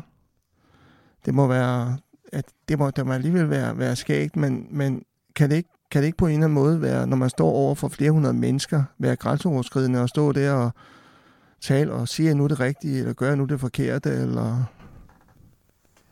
Det 1.25 1.33
må 1.33 1.47
være, 1.47 1.97
at 2.33 2.45
det 2.69 2.79
må, 2.79 2.91
det 2.91 3.05
må 3.05 3.13
alligevel 3.13 3.49
være, 3.49 3.77
være 3.77 3.95
skægt, 3.95 4.35
men, 4.35 4.67
men 4.69 5.03
kan, 5.35 5.49
det 5.49 5.55
ikke, 5.55 5.69
kan 5.91 6.01
det 6.01 6.05
ikke 6.05 6.17
på 6.17 6.25
en 6.27 6.33
eller 6.33 6.45
anden 6.45 6.53
måde 6.53 6.81
være, 6.81 7.07
når 7.07 7.17
man 7.17 7.29
står 7.29 7.49
over 7.49 7.75
for 7.75 7.87
flere 7.87 8.11
hundrede 8.11 8.33
mennesker, 8.33 8.83
være 8.97 9.15
grænseoverskridende 9.15 10.01
og 10.01 10.09
stå 10.09 10.31
der 10.31 10.53
og 10.53 10.71
tale 11.61 11.93
og 11.93 12.07
sige, 12.07 12.33
nu 12.33 12.47
det 12.47 12.59
rigtige, 12.59 12.99
eller 12.99 13.13
gør 13.13 13.35
nu 13.35 13.45
det 13.45 13.59
forkerte, 13.59 14.09
eller... 14.09 14.63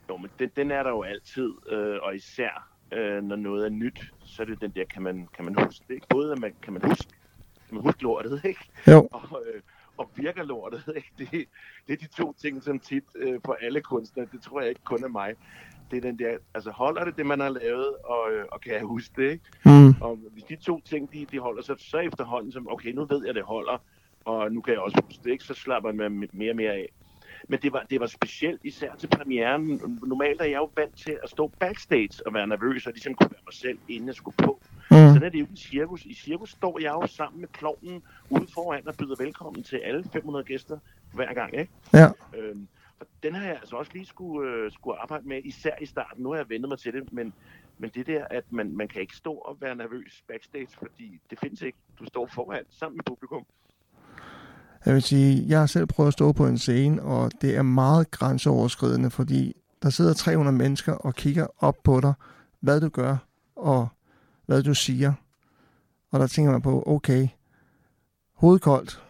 Jo, 0.09 0.17
men 0.17 0.29
den, 0.39 0.49
den 0.55 0.71
er 0.71 0.83
der 0.83 0.89
jo 0.89 1.03
altid, 1.03 1.49
øh, 1.71 1.97
og 2.01 2.15
især 2.15 2.69
øh, 2.91 3.23
når 3.23 3.35
noget 3.35 3.65
er 3.65 3.69
nyt, 3.69 4.13
så 4.25 4.41
er 4.41 4.45
det 4.45 4.61
den 4.61 4.71
der, 4.75 4.85
kan 4.85 5.01
man, 5.01 5.27
kan 5.35 5.45
man 5.45 5.55
huske 5.63 5.85
det, 5.87 5.93
ikke? 5.93 6.07
Både 6.09 6.31
at 6.31 6.39
man, 6.39 6.53
kan 6.61 6.73
man 6.73 6.81
huske, 6.81 7.07
kan 7.67 7.75
man 7.75 7.83
huske 7.83 8.03
lortet, 8.03 8.41
ikke? 8.43 8.69
Jo. 8.87 9.09
Og, 9.11 9.43
øh, 9.47 9.61
og 9.97 10.09
virker 10.15 10.43
lortet, 10.43 10.83
ikke? 10.95 11.11
Det, 11.17 11.29
det 11.87 11.93
er 11.93 11.97
de 11.97 12.07
to 12.07 12.33
ting, 12.33 12.63
som 12.63 12.79
tit 12.79 13.03
øh, 13.15 13.39
for 13.45 13.57
alle 13.61 13.81
kunstnere, 13.81 14.27
det 14.31 14.41
tror 14.41 14.61
jeg 14.61 14.69
ikke 14.69 14.83
kun 14.83 15.03
er 15.03 15.07
mig. 15.07 15.35
Det 15.91 15.97
er 15.97 16.01
den 16.01 16.19
der, 16.19 16.37
altså 16.53 16.71
holder 16.71 17.05
det 17.05 17.17
det, 17.17 17.25
man 17.25 17.39
har 17.39 17.49
lavet, 17.49 17.95
og, 18.03 18.31
øh, 18.33 18.45
og 18.51 18.61
kan 18.61 18.73
jeg 18.73 18.81
huske 18.81 19.21
det, 19.21 19.31
ikke? 19.31 19.45
Mm. 19.65 20.01
Og 20.01 20.19
hvis 20.33 20.43
de 20.43 20.55
to 20.55 20.81
ting, 20.81 21.13
de, 21.13 21.25
de 21.31 21.39
holder 21.39 21.63
sig, 21.63 21.75
så 21.79 21.97
efterhånden 21.97 22.51
som, 22.51 22.67
okay, 22.71 22.91
nu 22.91 23.05
ved 23.05 23.25
jeg, 23.25 23.35
det 23.35 23.43
holder, 23.43 23.77
og 24.25 24.51
nu 24.51 24.61
kan 24.61 24.73
jeg 24.73 24.81
også 24.81 25.01
huske 25.05 25.23
det, 25.23 25.31
ikke? 25.31 25.43
Så 25.43 25.53
slapper 25.53 25.91
man 25.91 26.29
mere 26.33 26.51
og 26.51 26.55
mere 26.55 26.73
af. 26.73 26.89
Men 27.47 27.59
det 27.61 27.73
var, 27.73 27.85
det 27.89 27.99
var 27.99 28.07
specielt 28.07 28.61
især 28.63 28.95
til 28.95 29.07
premieren. 29.07 29.81
Normalt 30.03 30.41
er 30.41 30.45
jeg 30.45 30.57
jo 30.57 30.69
vant 30.75 30.97
til 30.97 31.17
at 31.23 31.29
stå 31.29 31.51
backstage 31.59 32.27
og 32.27 32.33
være 32.33 32.47
nervøs, 32.47 32.87
og 32.87 32.93
ligesom 32.93 33.13
kunne 33.13 33.31
være 33.31 33.41
mig 33.45 33.53
selv, 33.53 33.77
inden 33.87 34.07
jeg 34.07 34.15
skulle 34.15 34.37
på. 34.37 34.61
Mm. 34.95 35.13
Sådan 35.13 35.23
er 35.23 35.29
det 35.29 35.39
jo 35.39 35.45
i 35.53 35.57
cirkus. 35.57 36.05
I 36.05 36.13
cirkus 36.13 36.51
står 36.51 36.79
jeg 36.81 36.91
jo 36.91 37.07
sammen 37.07 37.41
med 37.41 37.47
klovnen 37.47 38.03
ude 38.29 38.47
foran 38.53 38.87
og 38.87 38.95
byder 38.95 39.15
velkommen 39.19 39.63
til 39.63 39.77
alle 39.77 40.03
500 40.13 40.45
gæster 40.45 40.77
hver 41.13 41.33
gang, 41.33 41.53
ikke? 41.57 41.71
Ja. 41.93 42.09
Øhm, 42.37 42.67
og 42.99 43.07
den 43.23 43.35
har 43.35 43.45
jeg 43.45 43.55
altså 43.55 43.75
også 43.75 43.91
lige 43.93 44.05
skulle, 44.05 44.51
øh, 44.51 44.71
skulle 44.71 45.01
arbejde 45.01 45.27
med, 45.27 45.41
især 45.43 45.71
i 45.81 45.85
starten. 45.85 46.23
Nu 46.23 46.29
har 46.29 46.37
jeg 46.37 46.49
vendt 46.49 46.69
mig 46.69 46.79
til 46.79 46.93
det, 46.93 47.13
men, 47.13 47.33
men 47.77 47.89
det 47.95 48.07
der, 48.07 48.25
at 48.29 48.43
man, 48.49 48.77
man 48.77 48.87
kan 48.87 49.01
ikke 49.01 49.15
stå 49.15 49.31
og 49.33 49.57
være 49.61 49.75
nervøs 49.75 50.23
backstage, 50.27 50.67
fordi 50.79 51.19
det 51.29 51.39
findes 51.39 51.61
ikke. 51.61 51.77
Du 51.99 52.05
står 52.05 52.27
foran 52.27 52.63
sammen 52.69 52.97
med 52.97 53.03
publikum. 53.03 53.45
Jeg 54.85 54.93
vil 54.93 55.01
sige, 55.01 55.45
jeg 55.47 55.59
har 55.59 55.65
selv 55.65 55.85
prøvet 55.85 56.07
at 56.07 56.13
stå 56.13 56.31
på 56.31 56.47
en 56.47 56.57
scene, 56.57 57.01
og 57.03 57.31
det 57.41 57.55
er 57.55 57.61
meget 57.61 58.11
grænseoverskridende, 58.11 59.09
fordi 59.09 59.53
der 59.83 59.89
sidder 59.89 60.13
300 60.13 60.57
mennesker 60.57 60.93
og 60.93 61.15
kigger 61.15 61.47
op 61.59 61.75
på 61.83 62.01
dig, 62.01 62.13
hvad 62.59 62.81
du 62.81 62.89
gør, 62.89 63.17
og 63.55 63.87
hvad 64.45 64.63
du 64.63 64.73
siger. 64.73 65.13
Og 66.11 66.19
der 66.19 66.27
tænker 66.27 66.51
man 66.51 66.61
på, 66.61 66.83
okay, 66.87 67.27
hovedkoldt. 68.33 69.03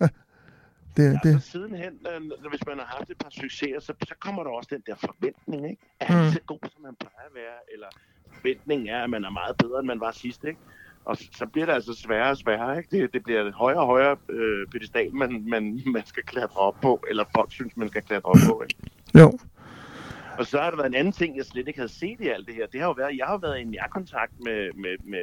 det, 0.96 1.12
Ja, 1.12 1.18
det, 1.22 1.42
sidenhen, 1.42 1.92
øh, 2.14 2.48
hvis 2.50 2.60
man 2.66 2.78
har 2.78 2.96
haft 2.96 3.10
et 3.10 3.18
par 3.18 3.30
succeser, 3.30 3.80
så, 3.80 3.92
så 4.08 4.14
kommer 4.20 4.42
der 4.42 4.50
også 4.50 4.68
den 4.72 4.82
der 4.86 4.94
forventning, 4.94 5.70
ikke? 5.70 5.82
Er 6.00 6.08
Mm. 6.08 6.14
han 6.22 6.32
så 6.32 6.40
god, 6.46 6.58
som 6.72 6.82
man 6.82 6.94
plejer 7.00 7.26
at 7.28 7.34
være? 7.34 7.58
Eller 7.72 7.86
forventningen 8.32 8.88
er, 8.88 9.02
at 9.04 9.10
man 9.10 9.24
er 9.24 9.30
meget 9.30 9.56
bedre, 9.56 9.78
end 9.78 9.86
man 9.86 10.00
var 10.00 10.10
sidst, 10.10 10.44
ikke? 10.44 10.58
Og 11.04 11.16
så, 11.16 11.46
bliver 11.46 11.66
det 11.66 11.72
altså 11.72 11.94
sværere 11.94 12.30
og 12.30 12.36
sværere, 12.36 12.78
ikke? 12.78 12.96
Det, 13.02 13.12
det 13.12 13.22
bliver 13.22 13.52
højere 13.52 13.80
og 13.80 13.86
højere 13.86 14.16
øh, 14.28 14.66
pedestal, 14.66 15.14
man, 15.14 15.44
man, 15.48 15.80
man 15.86 16.06
skal 16.06 16.22
klatre 16.22 16.60
op 16.60 16.76
på, 16.82 17.04
eller 17.10 17.24
folk 17.36 17.52
synes, 17.52 17.76
man 17.76 17.88
skal 17.88 18.02
klatre 18.02 18.28
op 18.28 18.36
på, 18.48 18.62
ikke? 18.62 18.92
jo, 19.18 19.38
og 20.42 20.48
så 20.48 20.58
har 20.60 20.70
der 20.70 20.76
været 20.76 20.88
en 20.88 20.94
anden 20.94 21.12
ting, 21.12 21.36
jeg 21.36 21.44
slet 21.44 21.68
ikke 21.68 21.78
havde 21.78 21.92
set 21.92 22.20
i 22.20 22.28
alt 22.28 22.46
det 22.46 22.54
her. 22.54 22.66
Det 22.66 22.80
har 22.80 22.86
jo 22.86 22.92
været, 22.92 23.18
jeg 23.18 23.26
har 23.26 23.38
været 23.38 23.58
i 23.60 23.64
nærkontakt 23.64 24.32
med, 24.46 24.72
med, 24.72 24.94
med 25.12 25.22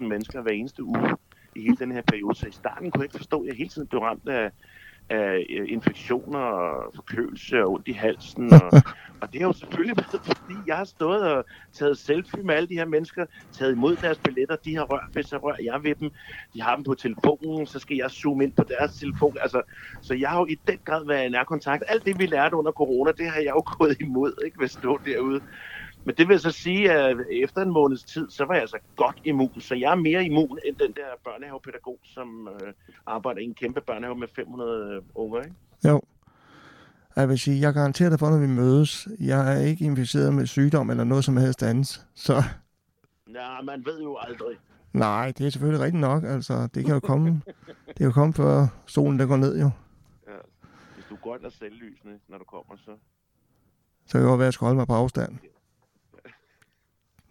2-3.000 0.00 0.06
mennesker 0.06 0.42
hver 0.42 0.52
eneste 0.52 0.84
uge 0.84 1.16
i 1.56 1.60
hele 1.60 1.76
den 1.76 1.92
her 1.92 2.02
periode. 2.02 2.34
Så 2.34 2.46
i 2.46 2.52
starten 2.52 2.90
kunne 2.90 3.00
jeg 3.00 3.04
ikke 3.04 3.16
forstå, 3.16 3.40
at 3.40 3.46
jeg 3.48 3.56
hele 3.56 3.68
tiden 3.68 3.88
blev 3.88 4.00
ramt 4.00 4.28
af, 4.28 4.50
af 5.10 5.46
øh, 5.50 5.72
infektioner 5.72 6.38
og 6.38 6.92
forkølelse 6.94 7.64
og 7.64 7.72
ondt 7.72 7.88
i 7.88 7.92
halsen. 7.92 8.52
Og, 8.52 8.72
og 9.20 9.32
det 9.32 9.40
har 9.40 9.48
jo 9.48 9.52
selvfølgelig 9.52 9.96
været, 10.12 10.20
fordi 10.26 10.54
jeg 10.66 10.76
har 10.76 10.84
stået 10.84 11.22
og 11.22 11.44
taget 11.72 11.98
selfie 11.98 12.42
med 12.42 12.54
alle 12.54 12.68
de 12.68 12.74
her 12.74 12.84
mennesker, 12.84 13.26
taget 13.52 13.72
imod 13.72 13.96
deres 13.96 14.18
billetter, 14.18 14.56
de 14.56 14.76
har 14.76 14.84
rørt 14.84 15.10
ved, 15.14 15.22
så 15.22 15.36
rører 15.36 15.62
jeg 15.62 15.84
ved 15.84 15.94
dem. 15.94 16.10
De 16.54 16.62
har 16.62 16.74
dem 16.74 16.84
på 16.84 16.94
telefonen, 16.94 17.66
så 17.66 17.78
skal 17.78 17.96
jeg 17.96 18.10
zoome 18.10 18.44
ind 18.44 18.52
på 18.52 18.64
deres 18.68 18.98
telefon. 18.98 19.36
Altså, 19.40 19.62
så 20.00 20.14
jeg 20.14 20.30
har 20.30 20.38
jo 20.38 20.46
i 20.46 20.58
den 20.66 20.78
grad 20.84 21.06
været 21.06 21.26
i 21.26 21.28
nærkontakt. 21.28 21.84
Alt 21.88 22.04
det, 22.06 22.18
vi 22.18 22.26
lærte 22.26 22.56
under 22.56 22.72
corona, 22.72 23.12
det 23.12 23.26
har 23.26 23.40
jeg 23.40 23.52
jo 23.56 23.62
gået 23.78 23.96
imod, 24.00 24.32
ikke 24.44 24.58
ved 24.58 24.64
at 24.64 24.70
stå 24.70 25.00
derude. 25.06 25.40
Men 26.04 26.14
det 26.14 26.28
vil 26.28 26.40
så 26.40 26.50
sige, 26.50 26.92
at 26.92 27.16
efter 27.30 27.62
en 27.62 27.70
måneds 27.70 28.04
tid, 28.04 28.30
så 28.30 28.44
var 28.44 28.54
jeg 28.54 28.60
altså 28.60 28.78
godt 28.96 29.20
immun. 29.24 29.60
Så 29.60 29.74
jeg 29.74 29.90
er 29.90 29.94
mere 29.94 30.24
immun 30.24 30.58
end 30.66 30.76
den 30.76 30.92
der 30.92 31.06
børnehavepædagog, 31.24 31.98
som 32.04 32.48
øh, 32.48 32.72
arbejder 33.06 33.40
i 33.40 33.44
en 33.44 33.54
kæmpe 33.54 33.80
børnehave 33.80 34.16
med 34.18 34.28
500 34.36 35.00
unger. 35.14 35.40
Ikke? 35.42 35.54
jo. 35.84 36.02
Jeg 37.16 37.28
vil 37.28 37.38
sige, 37.38 37.60
jeg 37.60 37.74
garanterer 37.74 38.10
dig 38.10 38.18
for, 38.18 38.30
når 38.30 38.38
vi 38.38 38.46
mødes, 38.46 39.08
jeg 39.20 39.56
er 39.56 39.60
ikke 39.60 39.84
inficeret 39.84 40.34
med 40.34 40.46
sygdom 40.46 40.90
eller 40.90 41.04
noget 41.04 41.24
som 41.24 41.36
helst 41.36 41.62
andet. 41.62 42.06
Så 42.14 42.42
Nej, 43.26 43.62
man 43.62 43.84
ved 43.86 44.02
jo 44.02 44.16
aldrig. 44.20 44.56
nej, 44.92 45.32
det 45.38 45.46
er 45.46 45.50
selvfølgelig 45.50 45.84
rigtigt 45.84 46.00
nok. 46.00 46.24
Altså, 46.24 46.68
det 46.74 46.84
kan 46.84 46.94
jo 46.94 47.00
komme, 47.00 47.42
det 47.88 47.96
kan 47.96 48.06
jo 48.06 48.12
komme 48.12 48.32
før 48.34 48.66
solen 48.86 49.18
der 49.18 49.26
går 49.26 49.36
ned 49.36 49.60
jo. 49.60 49.70
Ja. 50.26 50.32
Hvis 50.94 51.04
du 51.10 51.14
er 51.14 51.18
grøn 51.18 51.44
og 51.44 51.52
selvlysende, 51.52 52.18
når 52.28 52.38
du 52.38 52.44
kommer, 52.44 52.76
så 52.76 52.90
Så 54.06 54.12
kan 54.12 54.20
det 54.20 54.28
godt 54.28 54.38
være, 54.38 54.44
at 54.44 54.48
jeg 54.48 54.54
skal 54.54 54.64
holde 54.64 54.76
mig 54.78 54.86
på 54.86 54.94
afstand. 54.94 55.38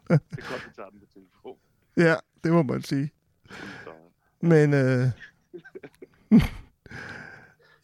det 0.30 0.38
kan 0.38 0.44
godt, 0.50 0.66
vi 0.68 0.72
tager 0.75 0.89
den 0.89 1.00
på 1.00 1.06
telefon. 1.13 1.58
Ja, 1.98 2.16
det 2.44 2.51
må 2.51 2.63
man 2.63 2.82
sige. 2.82 3.12
Så, 3.84 3.89
Men 4.42 4.74
øh, 4.74 5.06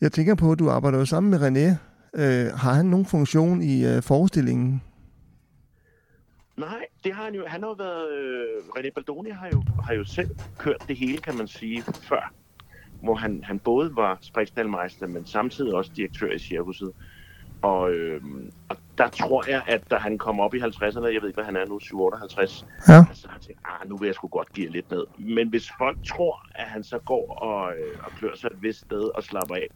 jeg 0.02 0.12
tænker 0.12 0.36
på, 0.36 0.52
at 0.52 0.60
du 0.60 0.70
arbejder 0.70 0.98
jo 1.00 1.06
sammen 1.06 1.30
med 1.30 1.40
René. 1.40 1.78
Øh, 2.14 2.54
har 2.54 2.74
han 2.74 2.86
nogen 2.86 3.06
funktion 3.06 3.62
i 3.62 3.86
øh, 3.86 4.04
forestillingen? 4.04 4.82
Nej, 6.58 6.86
det 7.04 7.14
har 7.14 7.24
han 7.24 7.36
jo. 7.36 7.46
Han 7.48 7.62
har 7.62 7.70
jo 7.70 7.74
været... 7.74 8.12
Øh, 8.12 8.64
René 8.78 8.90
Baldoni 8.96 9.30
har 9.30 9.50
jo, 9.54 9.64
har 9.84 9.94
jo 9.94 10.04
selv 10.04 10.30
kørt 10.58 10.86
det 10.88 10.98
hele, 10.98 11.18
kan 11.18 11.38
man 11.38 11.48
sige, 11.48 11.82
før. 11.82 12.34
Hvor 13.04 13.16
han, 13.16 13.44
han 13.44 13.60
både 13.60 13.96
var 13.96 14.18
sprikstalmeister, 14.22 15.08
men 15.08 15.26
samtidig 15.26 15.74
også 15.74 15.92
direktør 15.96 16.32
i 16.32 16.40
cirkuset. 16.40 16.92
Og, 17.62 17.92
øh, 17.92 18.22
og 18.70 18.78
der 18.98 19.08
tror 19.10 19.44
jeg, 19.50 19.62
at 19.68 19.92
da 19.92 19.96
han 19.96 20.18
kommer 20.18 20.44
op 20.44 20.54
i 20.54 20.60
50'erne, 20.60 21.06
jeg 21.06 21.22
ved 21.22 21.28
ikke, 21.28 21.34
hvad 21.34 21.46
han 21.46 21.56
er 21.56 21.66
nu, 21.66 21.80
58, 21.94 22.66
Ja. 22.88 23.06
så 23.14 23.28
har 23.28 23.32
han 23.34 23.42
tænkt, 23.42 23.62
ah, 23.66 23.90
nu 23.90 23.98
vil 23.98 24.06
jeg 24.06 24.16
sgu 24.16 24.28
godt 24.28 24.54
give 24.54 24.70
lidt 24.70 24.92
ned. 24.92 25.04
Men 25.18 25.50
hvis 25.50 25.72
folk 25.78 25.98
tror, 26.08 26.46
at 26.56 26.66
han 26.66 26.84
så 26.84 27.00
går 27.00 27.34
og, 27.34 27.72
øh, 27.72 27.98
og 28.06 28.12
klør 28.20 28.36
sig 28.36 28.48
et 28.48 28.62
vist 28.62 28.80
sted 28.80 29.16
og 29.16 29.24
slapper 29.24 29.56
af, 29.56 29.68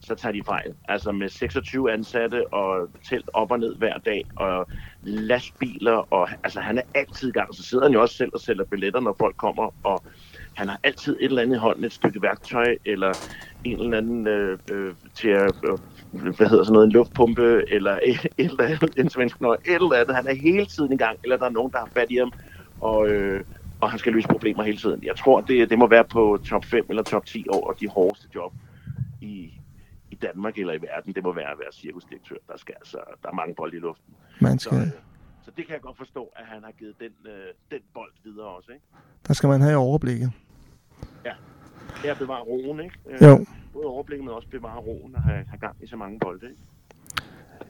så 0.00 0.14
tager 0.14 0.32
de 0.32 0.42
fejl. 0.46 0.74
Altså 0.88 1.12
med 1.12 1.28
26 1.28 1.92
ansatte 1.92 2.54
og 2.54 2.88
telt 3.08 3.30
op 3.32 3.50
og 3.50 3.58
ned 3.58 3.76
hver 3.76 3.98
dag, 3.98 4.24
og 4.36 4.66
lastbiler, 5.02 6.12
og 6.12 6.28
altså 6.44 6.60
han 6.60 6.78
er 6.78 6.82
altid 6.94 7.28
i 7.28 7.32
gang. 7.32 7.54
Så 7.54 7.62
sidder 7.62 7.84
han 7.84 7.92
jo 7.92 8.00
også 8.02 8.14
selv 8.14 8.30
og 8.34 8.40
sælger 8.40 8.64
billetter, 8.64 9.00
når 9.00 9.16
folk 9.18 9.36
kommer, 9.36 9.74
og 9.84 10.02
han 10.56 10.68
har 10.68 10.80
altid 10.82 11.16
et 11.20 11.24
eller 11.24 11.42
andet 11.42 11.56
i 11.56 11.58
hånden, 11.58 11.84
et 11.84 11.92
stykke 11.92 12.22
værktøj, 12.22 12.76
eller 12.84 13.12
en 13.64 13.80
eller 13.80 13.98
anden 13.98 14.26
øh, 14.26 14.58
øh, 14.72 14.94
til 15.14 15.28
at, 15.28 15.54
øh, 15.68 15.78
hvad 16.36 16.48
hedder 16.48 16.64
sådan 16.64 16.72
noget, 16.72 16.86
en 16.86 16.92
luftpumpe, 16.92 17.64
eller 17.68 17.98
et, 18.02 18.24
et 18.38 18.50
eller 18.50 18.64
andet, 18.64 18.98
en 18.98 19.10
svensk 19.10 19.40
nøje, 19.40 19.58
et 19.64 19.74
eller 19.74 19.92
andet. 19.92 20.16
Han 20.16 20.26
er 20.26 20.34
hele 20.34 20.66
tiden 20.66 20.92
i 20.92 20.96
gang, 20.96 21.18
eller 21.22 21.36
der 21.36 21.44
er 21.44 21.50
nogen, 21.50 21.72
der 21.72 21.78
har 21.78 21.88
fat 21.94 22.10
i 22.10 22.16
ham, 22.16 22.32
og, 22.80 23.08
øh, 23.08 23.44
og 23.80 23.90
han 23.90 23.98
skal 23.98 24.12
løse 24.12 24.28
problemer 24.28 24.62
hele 24.62 24.78
tiden. 24.78 25.04
Jeg 25.04 25.16
tror, 25.16 25.40
det, 25.40 25.70
det 25.70 25.78
må 25.78 25.86
være 25.86 26.04
på 26.04 26.38
top 26.44 26.64
5 26.64 26.86
eller 26.88 27.02
top 27.02 27.26
10 27.26 27.46
over 27.48 27.72
de 27.72 27.88
hårdeste 27.88 28.28
job 28.34 28.52
i, 29.20 29.52
i 30.10 30.14
Danmark 30.14 30.58
eller 30.58 30.72
i 30.72 30.82
verden. 30.82 31.14
Det 31.14 31.22
må 31.22 31.32
være 31.32 31.50
at 31.50 31.58
være 31.58 31.72
cirkusdirektør. 31.72 32.36
Der, 32.48 32.56
skal, 32.56 32.74
altså, 32.78 32.98
der 33.22 33.28
er 33.28 33.34
mange 33.34 33.54
bolde 33.54 33.76
i 33.76 33.80
luften. 33.80 34.14
Man 34.40 34.58
Så, 34.58 34.68
skal, 34.68 34.78
øh, 34.78 34.86
så 35.44 35.50
det 35.56 35.66
kan 35.66 35.72
jeg 35.72 35.80
godt 35.80 35.96
forstå, 35.96 36.32
at 36.36 36.44
han 36.46 36.62
har 36.64 36.72
givet 36.78 36.94
den, 37.00 37.12
øh, 37.26 37.32
den 37.70 37.80
bold 37.94 38.12
videre 38.24 38.46
også. 38.46 38.72
Ikke? 38.72 38.84
der 39.28 39.34
skal 39.34 39.48
man 39.48 39.60
have 39.60 39.76
overblikket. 39.76 40.32
Her 42.04 42.14
bevare 42.14 42.42
roen, 42.42 42.80
ikke? 42.80 42.98
Øh, 43.08 43.22
Jo, 43.22 43.46
Både 43.72 43.86
overblikket, 43.86 44.24
men 44.24 44.34
også 44.34 44.48
bevare 44.48 44.78
roen 44.78 45.14
og 45.14 45.22
have, 45.22 45.44
have 45.48 45.58
gang 45.60 45.76
i 45.82 45.86
så 45.86 45.96
mange 45.96 46.18
bolde. 46.18 46.46
Ikke? 46.46 46.60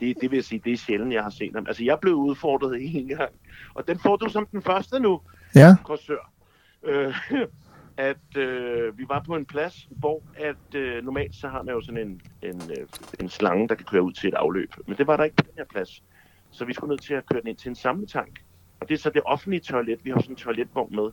Det, 0.00 0.16
det 0.20 0.30
vil 0.30 0.36
jeg 0.36 0.44
sige, 0.44 0.60
det 0.64 0.72
er 0.72 0.76
sjældent, 0.76 1.12
jeg 1.12 1.22
har 1.22 1.30
set 1.30 1.54
ham. 1.54 1.64
Altså, 1.68 1.84
jeg 1.84 1.98
blev 2.00 2.14
udfordret 2.14 2.76
en 2.94 3.08
gang, 3.08 3.32
og 3.74 3.88
den 3.88 3.98
får 3.98 4.16
du 4.16 4.28
som 4.28 4.46
den 4.46 4.62
første 4.62 5.00
nu, 5.00 5.20
ja, 5.54 5.76
Korsør. 5.84 6.32
Øh, 6.82 7.14
at 7.96 8.36
øh, 8.36 8.98
vi 8.98 9.04
var 9.08 9.22
på 9.26 9.36
en 9.36 9.44
plads, 9.44 9.88
hvor 9.90 10.22
at 10.36 10.74
øh, 10.74 11.04
normalt 11.04 11.34
så 11.34 11.48
har 11.48 11.62
man 11.62 11.74
jo 11.74 11.80
sådan 11.80 12.08
en, 12.08 12.20
en, 12.42 12.62
øh, 12.70 12.86
en 13.20 13.28
slange, 13.28 13.68
der 13.68 13.74
kan 13.74 13.86
køre 13.86 14.02
ud 14.02 14.12
til 14.12 14.28
et 14.28 14.34
afløb. 14.34 14.72
Men 14.86 14.96
det 14.96 15.06
var 15.06 15.16
der 15.16 15.24
ikke 15.24 15.36
på 15.36 15.42
den 15.42 15.52
her 15.56 15.64
plads. 15.64 16.02
Så 16.50 16.64
vi 16.64 16.72
skulle 16.72 16.88
nødt 16.88 17.02
til 17.02 17.14
at 17.14 17.26
køre 17.26 17.40
den 17.40 17.48
ind 17.48 17.56
til 17.56 17.68
en 17.68 17.74
samletank. 17.74 18.42
Og 18.80 18.88
det 18.88 18.94
er 18.94 18.98
så 18.98 19.10
det 19.10 19.22
offentlige 19.24 19.60
toilet. 19.60 20.04
Vi 20.04 20.10
har 20.10 20.20
sådan 20.20 20.32
en 20.32 20.36
toiletvogn 20.36 20.96
med. 20.96 21.10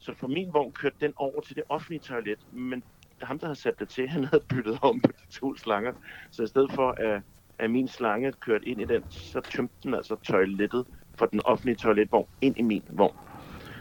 Så 0.00 0.14
for 0.14 0.26
min 0.26 0.48
vogn 0.52 0.72
kørte 0.72 0.96
den 1.00 1.12
over 1.16 1.40
til 1.40 1.56
det 1.56 1.64
offentlige 1.68 2.00
toilet, 2.00 2.38
men 2.52 2.82
ham, 3.22 3.38
der 3.38 3.46
havde 3.46 3.58
sat 3.58 3.78
det 3.78 3.88
til, 3.88 4.08
han 4.08 4.24
havde 4.24 4.44
byttet 4.48 4.78
om 4.82 5.00
på 5.00 5.12
de 5.12 5.32
to 5.32 5.56
slanger. 5.56 5.92
Så 6.30 6.42
i 6.42 6.46
stedet 6.46 6.72
for, 6.72 6.90
at, 6.90 7.22
at 7.58 7.70
min 7.70 7.88
slange 7.88 8.32
kørte 8.32 8.68
ind 8.68 8.80
i 8.80 8.84
den, 8.84 9.04
så 9.10 9.40
tømte 9.40 9.74
den 9.82 9.94
altså 9.94 10.16
toilettet 10.16 10.86
for 11.14 11.26
den 11.26 11.40
offentlige 11.44 11.76
toiletvogn 11.76 12.28
ind 12.40 12.58
i 12.58 12.62
min 12.62 12.82
vogn. 12.88 13.16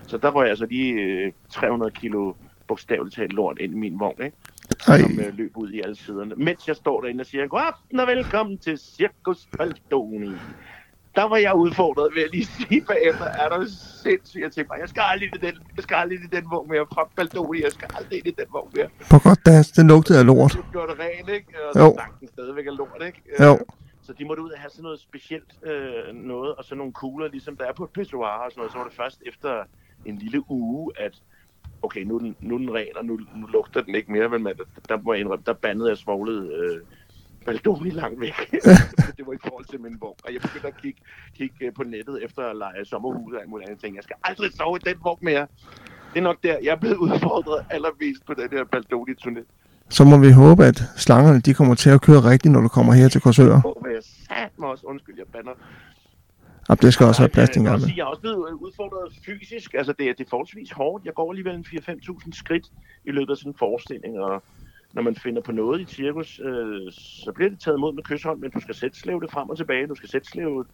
Så 0.07 0.17
der 0.17 0.31
røg 0.31 0.43
jeg 0.43 0.49
altså 0.49 0.65
lige 0.65 0.93
øh, 0.93 1.31
300 1.49 1.91
kilo 1.91 2.33
bogstaveligt 2.67 3.15
talt 3.15 3.33
lort 3.33 3.57
ind 3.59 3.73
i 3.73 3.77
min 3.77 3.99
vogn, 3.99 4.23
ikke? 4.23 4.37
Ej. 4.87 4.99
Som 4.99 5.19
øh, 5.19 5.37
løb 5.37 5.57
ud 5.57 5.71
i 5.71 5.81
alle 5.81 5.95
siderne. 5.95 6.35
Mens 6.35 6.67
jeg 6.67 6.75
står 6.75 7.01
derinde 7.01 7.21
og 7.21 7.25
siger, 7.25 7.47
god 7.47 7.61
aften 7.61 7.99
og 7.99 8.07
velkommen 8.07 8.57
til 8.57 8.77
Circus 8.77 9.47
Baldoni. 9.57 10.31
Der 11.15 11.23
var 11.23 11.37
jeg 11.37 11.55
udfordret 11.55 12.15
ved 12.15 12.23
at 12.23 12.31
lige 12.31 12.45
sige 12.57 12.81
bagefter, 12.81 13.25
er 13.25 13.49
der 13.49 13.65
sindssygt. 14.03 14.43
Jeg 14.43 14.51
tænkte 14.51 14.69
bare, 14.69 14.79
jeg 14.79 14.89
skal 14.89 15.03
aldrig 15.05 15.27
i 15.35 15.37
den, 15.45 15.55
jeg 15.75 15.83
skal 15.83 15.95
aldrig 15.95 16.19
i 16.19 16.27
den 16.35 16.45
vogn 16.51 16.69
mere. 16.69 16.85
Fuck 16.93 17.15
Baldoni, 17.15 17.63
jeg 17.63 17.71
skal 17.71 17.87
aldrig 17.97 18.27
i 18.27 18.31
den 18.31 18.45
vogn 18.51 18.71
mere. 18.75 18.89
på 19.11 19.19
godt 19.19 19.45
dansk, 19.45 19.75
det 19.75 19.85
lugtede 19.85 20.19
af 20.19 20.25
lort. 20.25 20.53
Du 20.53 20.63
gjorde 20.71 20.91
det 20.91 20.99
rent, 20.99 21.29
ikke? 21.29 21.47
Og 21.73 21.79
Jo. 21.79 21.85
så 21.89 21.93
stank 21.99 22.19
den 22.19 22.27
stadigvæk 22.27 22.65
af 22.67 22.77
lort, 22.77 23.01
ikke? 23.05 23.21
Jo. 23.43 23.53
Øh, 23.53 23.59
Så 24.01 24.13
de 24.13 24.25
måtte 24.25 24.43
ud 24.43 24.49
og 24.51 24.59
have 24.59 24.69
sådan 24.69 24.83
noget 24.83 24.99
specielt 24.99 25.51
øh, 25.63 26.13
noget, 26.15 26.55
og 26.55 26.63
så 26.65 26.75
nogle 26.75 26.93
kugler, 26.93 27.27
ligesom 27.27 27.57
der 27.57 27.65
er 27.65 27.73
på 27.73 27.83
et 27.83 27.89
pissoir 27.89 28.27
og 28.27 28.51
sådan 28.51 28.59
noget. 28.59 28.71
Så 28.71 28.77
var 28.77 28.85
det 28.85 28.93
først 28.93 29.21
efter 29.25 29.63
en 30.05 30.17
lille 30.17 30.51
uge, 30.51 30.91
at 30.99 31.13
okay, 31.81 32.01
nu 32.03 32.15
er 32.15 32.19
den, 32.19 32.35
nu 32.41 32.55
er 32.55 32.59
den 32.59 32.73
ren, 32.73 32.97
og 32.97 33.05
nu, 33.05 33.19
nu 33.35 33.47
lugter 33.47 33.81
den 33.81 33.95
ikke 33.95 34.11
mere, 34.11 34.29
men 34.29 34.43
man, 34.43 34.53
der 34.89 34.97
må 34.97 35.13
jeg 35.13 35.19
indrømme, 35.21 35.43
der 35.45 35.53
bandede 35.53 35.89
jeg 35.89 35.97
svoglet 35.97 36.53
øh, 36.53 36.77
Baldoni 37.49 37.89
langt 37.89 38.19
væk. 38.19 38.37
det 39.17 39.23
var 39.27 39.33
i 39.33 39.41
forhold 39.47 39.65
til 39.65 39.79
min 39.81 39.97
vogn. 40.01 40.19
Og 40.25 40.33
jeg 40.33 40.41
begyndte 40.41 40.67
at 40.67 40.77
kigge, 40.81 41.01
kigge 41.37 41.65
øh, 41.65 41.73
på 41.73 41.83
nettet 41.83 42.23
efter 42.25 42.41
at 42.51 42.55
lege 42.63 42.85
sommerhus 42.85 43.33
og 43.33 43.39
alt 43.41 43.49
muligt 43.49 43.69
andet. 43.69 43.77
Jeg 43.77 43.81
tænkte, 43.83 43.97
jeg 43.97 44.03
skal 44.03 44.15
aldrig 44.23 44.49
sove 44.53 44.77
i 44.77 44.89
den 44.89 44.97
vogn 45.03 45.19
mere. 45.21 45.47
Det 46.11 46.19
er 46.23 46.27
nok 46.29 46.37
der, 46.43 46.55
jeg 46.63 46.71
er 46.71 46.81
blevet 46.83 46.97
udfordret 47.05 47.65
allermest 47.69 48.25
på 48.25 48.33
den 48.33 48.49
her 48.51 48.63
Baldoni-turné. 48.73 49.43
Så 49.89 50.03
må 50.03 50.17
vi 50.17 50.31
håbe, 50.31 50.65
at 50.65 50.83
slangerne 50.97 51.39
de 51.39 51.53
kommer 51.53 51.75
til 51.75 51.89
at 51.89 52.01
køre 52.01 52.21
rigtigt, 52.31 52.51
når 52.51 52.61
du 52.61 52.67
kommer 52.67 52.93
her 52.93 53.07
til 53.07 53.21
Korsør. 53.21 53.59
Hvor 53.61 53.87
jeg 53.87 54.03
sat 54.03 54.53
mig 54.59 54.69
også, 54.69 54.85
undskyld, 54.85 55.15
jeg 55.17 55.25
bander. 55.33 55.55
Og 56.69 56.81
det 56.81 56.93
skal 56.93 57.05
også 57.05 57.21
have 57.21 57.29
plads 57.29 57.49
til 57.49 57.59
en 57.59 57.65
jeg, 57.65 57.79
jeg, 57.81 57.97
jeg 57.97 58.03
er 58.03 58.05
også 58.05 58.21
blevet 58.21 58.37
udfordret 58.37 59.13
fysisk. 59.25 59.73
Altså, 59.73 59.93
det 59.99 60.09
er, 60.09 60.13
det 60.13 60.25
er 60.25 60.29
forholdsvis 60.29 60.71
hårdt. 60.71 61.05
Jeg 61.05 61.13
går 61.13 61.31
alligevel 61.31 61.55
en 61.55 61.65
4-5.000 61.67 62.31
skridt 62.31 62.65
i 63.05 63.11
løbet 63.11 63.31
af 63.31 63.37
sådan 63.37 63.51
en 63.51 63.57
forestilling, 63.57 64.19
og 64.19 64.43
når 64.93 65.01
man 65.01 65.15
finder 65.15 65.41
på 65.41 65.51
noget 65.51 65.81
i 65.81 65.85
cirkus, 65.95 66.39
øh, 66.43 66.91
så 66.91 67.31
bliver 67.35 67.49
det 67.49 67.59
taget 67.59 67.77
imod 67.77 67.93
med 67.93 68.03
kysshånd, 68.03 68.39
men 68.39 68.51
du 68.51 68.59
skal 68.59 68.75
selv 68.75 68.93
slæve 68.93 69.21
det 69.21 69.31
frem 69.31 69.49
og 69.49 69.57
tilbage. 69.57 69.87
Du 69.87 69.95
skal 69.95 70.09
selv 70.09 70.23
slæve 70.23 70.65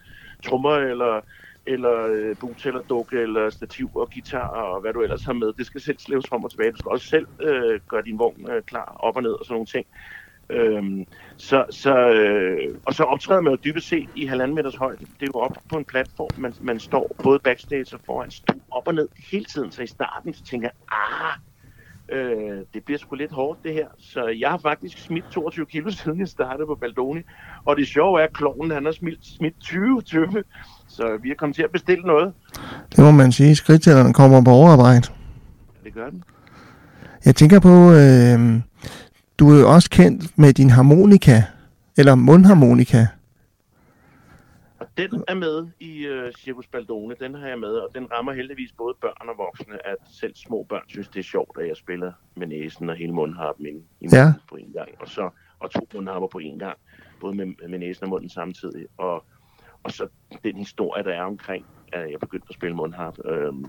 trommer 0.44 0.76
eller, 0.76 1.22
eller 1.66 2.06
øh, 2.06 2.36
eller 2.66 2.82
dukke 2.90 3.22
eller 3.22 3.50
stativ 3.50 3.90
og 3.96 4.10
guitar 4.14 4.48
og 4.48 4.82
hvad 4.82 4.94
du 4.94 5.02
ellers 5.02 5.24
har 5.24 5.34
med. 5.34 5.54
Det 5.54 5.66
skal 5.66 5.82
selv 5.82 6.00
slæves 6.00 6.28
frem 6.30 6.44
og 6.44 6.52
tilbage. 6.52 6.72
Du 6.72 6.78
skal 6.78 6.92
også 6.92 7.08
selv 7.08 7.28
øh, 7.42 7.80
gøre 7.90 8.02
din 8.02 8.20
vogn 8.20 8.52
øh, 8.52 8.64
klar 8.64 8.98
op 9.00 9.16
og 9.16 9.24
ned 9.24 9.32
og 9.32 9.46
sådan 9.46 9.54
nogle 9.54 9.66
ting. 9.66 9.86
Øhm, 10.50 11.06
så, 11.38 11.66
så, 11.70 12.10
øh, 12.10 12.80
og 12.86 12.94
så 12.94 13.04
optræder 13.04 13.42
man 13.42 13.54
jo 13.54 13.60
dybest 13.64 13.88
set 13.88 14.10
i 14.16 14.26
halvanden 14.26 14.56
meters 14.56 14.76
højde. 14.76 15.06
Det 15.06 15.22
er 15.22 15.32
jo 15.36 15.40
op 15.40 15.58
på 15.70 15.78
en 15.78 15.86
platform, 15.86 16.42
man, 16.42 16.54
man 16.62 16.80
står 16.80 17.16
både 17.24 17.40
backstage 17.40 17.96
og 17.96 18.02
foran, 18.06 18.32
stod 18.32 18.62
op 18.72 18.88
og 18.88 18.96
ned 18.96 19.10
hele 19.32 19.46
tiden. 19.46 19.72
Så 19.72 19.84
i 19.84 19.88
starten 19.88 20.34
så 20.34 20.44
tænker 20.44 20.68
jeg, 20.68 20.98
ah, 20.98 21.38
øh, 22.12 22.58
det 22.74 22.84
bliver 22.86 23.00
sgu 23.00 23.16
lidt 23.16 23.32
hårdt 23.32 23.64
det 23.64 23.74
her. 23.74 23.88
Så 23.98 24.28
jeg 24.40 24.50
har 24.50 24.58
faktisk 24.58 24.98
smidt 24.98 25.26
22 25.32 25.66
kilo 25.66 25.92
siden 26.04 26.20
jeg 26.20 26.28
startede 26.28 26.68
på 26.68 26.76
Baldoni. 26.76 27.22
Og 27.66 27.78
det 27.78 27.88
sjove 27.88 28.20
er, 28.20 28.24
at 28.24 28.34
kloven 28.34 28.72
han 28.72 28.86
har 28.86 28.92
smidt, 28.92 29.20
smidt 29.22 29.54
20 29.60 30.02
tøffe. 30.02 30.44
Så 30.88 31.20
vi 31.24 31.32
er 31.32 31.36
kommet 31.36 31.56
til 31.56 31.64
at 31.64 31.72
bestille 31.72 32.04
noget. 32.04 32.34
Det 32.92 33.00
må 33.00 33.12
man 33.12 33.32
sige. 33.32 33.56
Skridttællerne 33.56 34.14
kommer 34.14 34.44
på 34.44 34.52
overarbejde. 34.52 35.08
Det 35.84 35.94
gør 35.94 36.10
den. 36.10 36.24
Jeg 37.26 37.36
tænker 37.36 37.60
på, 37.60 37.92
øh, 37.92 38.62
du 39.40 39.52
er 39.52 39.60
jo 39.60 39.74
også 39.74 39.90
kendt 39.90 40.38
med 40.38 40.54
din 40.54 40.70
harmonika, 40.70 41.44
eller 41.98 42.16
mundharmonika. 42.16 43.06
Den 44.98 45.24
er 45.28 45.34
med 45.34 45.68
i 45.80 46.08
uh, 46.10 46.32
Circus 46.40 46.68
Baldone, 46.68 47.16
den 47.20 47.36
har 47.36 47.48
jeg 47.48 47.60
med, 47.60 47.70
og 47.70 47.90
den 47.96 48.12
rammer 48.12 48.34
heldigvis 48.34 48.72
både 48.72 48.96
børn 49.02 49.30
og 49.30 49.38
voksne, 49.38 49.88
at 49.88 49.96
selv 50.12 50.36
små 50.36 50.64
børn 50.70 50.84
synes, 50.88 51.08
det 51.08 51.20
er 51.20 51.24
sjovt, 51.24 51.58
at 51.62 51.68
jeg 51.68 51.78
spiller 51.78 52.12
med 52.36 52.48
næsen 52.48 52.90
og 52.90 52.96
hele 52.96 53.12
mundharpen 53.14 53.66
inde 53.66 53.84
i 54.02 54.08
Ja. 54.14 54.24
munden 54.24 54.42
på 54.50 54.56
en 54.56 54.72
gang. 54.74 54.90
Og 55.00 55.08
så 55.08 55.30
og 55.60 55.72
to 55.72 55.88
mundharper 55.94 56.28
på 56.28 56.38
en 56.40 56.60
gang, 56.60 56.78
både 57.20 57.36
med, 57.36 57.70
med 57.70 57.80
næsen 57.80 58.04
og 58.04 58.10
munden 58.10 58.30
samtidig. 58.30 58.86
Og, 58.98 59.24
og 59.84 59.92
så 59.92 60.08
den 60.44 60.58
historie, 60.58 61.04
der 61.04 61.14
er 61.14 61.24
omkring, 61.24 61.66
at 61.94 62.12
jeg 62.12 62.20
begyndte 62.20 62.46
at 62.50 62.56
spille 62.56 62.76
mundharp. 62.76 63.18
Øhm, 63.26 63.66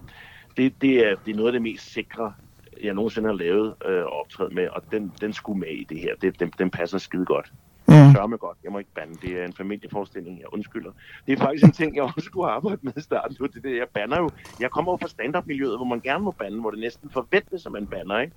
det, 0.56 0.74
det, 0.80 1.06
er, 1.06 1.16
det 1.26 1.32
er 1.32 1.36
noget 1.36 1.48
af 1.48 1.52
det 1.52 1.62
mest 1.62 1.92
sikre, 1.92 2.34
jeg 2.82 2.94
nogensinde 2.94 3.28
har 3.28 3.36
lavet 3.36 3.74
øh, 3.86 4.04
og 4.04 4.12
optrædet 4.12 4.52
med, 4.54 4.68
og 4.68 4.82
den, 4.92 5.12
den 5.20 5.32
skulle 5.32 5.60
med 5.60 5.68
i 5.68 5.84
det 5.84 6.00
her. 6.00 6.14
Det, 6.16 6.40
den, 6.40 6.52
den 6.58 6.70
passer 6.70 6.98
skide 6.98 7.24
godt. 7.24 7.52
Mm. 7.88 8.12
Sørme 8.14 8.36
godt. 8.36 8.58
Jeg 8.64 8.72
må 8.72 8.78
ikke 8.78 8.94
bande. 8.94 9.14
Det 9.14 9.40
er 9.40 9.44
en 9.44 9.52
familieforestilling. 9.52 10.38
Jeg 10.40 10.52
undskylder. 10.52 10.90
Det 11.26 11.32
er 11.32 11.36
faktisk 11.36 11.64
en 11.64 11.72
ting, 11.72 11.96
jeg 11.96 12.02
også 12.04 12.20
skulle 12.20 12.50
arbejde 12.50 12.78
med 12.82 12.92
i 12.96 13.00
starten. 13.00 13.36
Det 13.36 13.56
er 13.56 13.60
det, 13.60 13.76
jeg 13.76 13.88
banner 13.94 14.18
jo. 14.18 14.30
Jeg 14.60 14.70
kommer 14.70 14.92
jo 14.92 14.96
fra 14.96 15.08
stand-up-miljøet, 15.08 15.78
hvor 15.78 15.84
man 15.84 16.00
gerne 16.00 16.24
må 16.24 16.30
bande, 16.30 16.60
hvor 16.60 16.70
det 16.70 16.80
næsten 16.80 17.10
forventes, 17.10 17.66
at 17.66 17.72
man 17.72 17.86
banner, 17.86 18.18
ikke? 18.18 18.34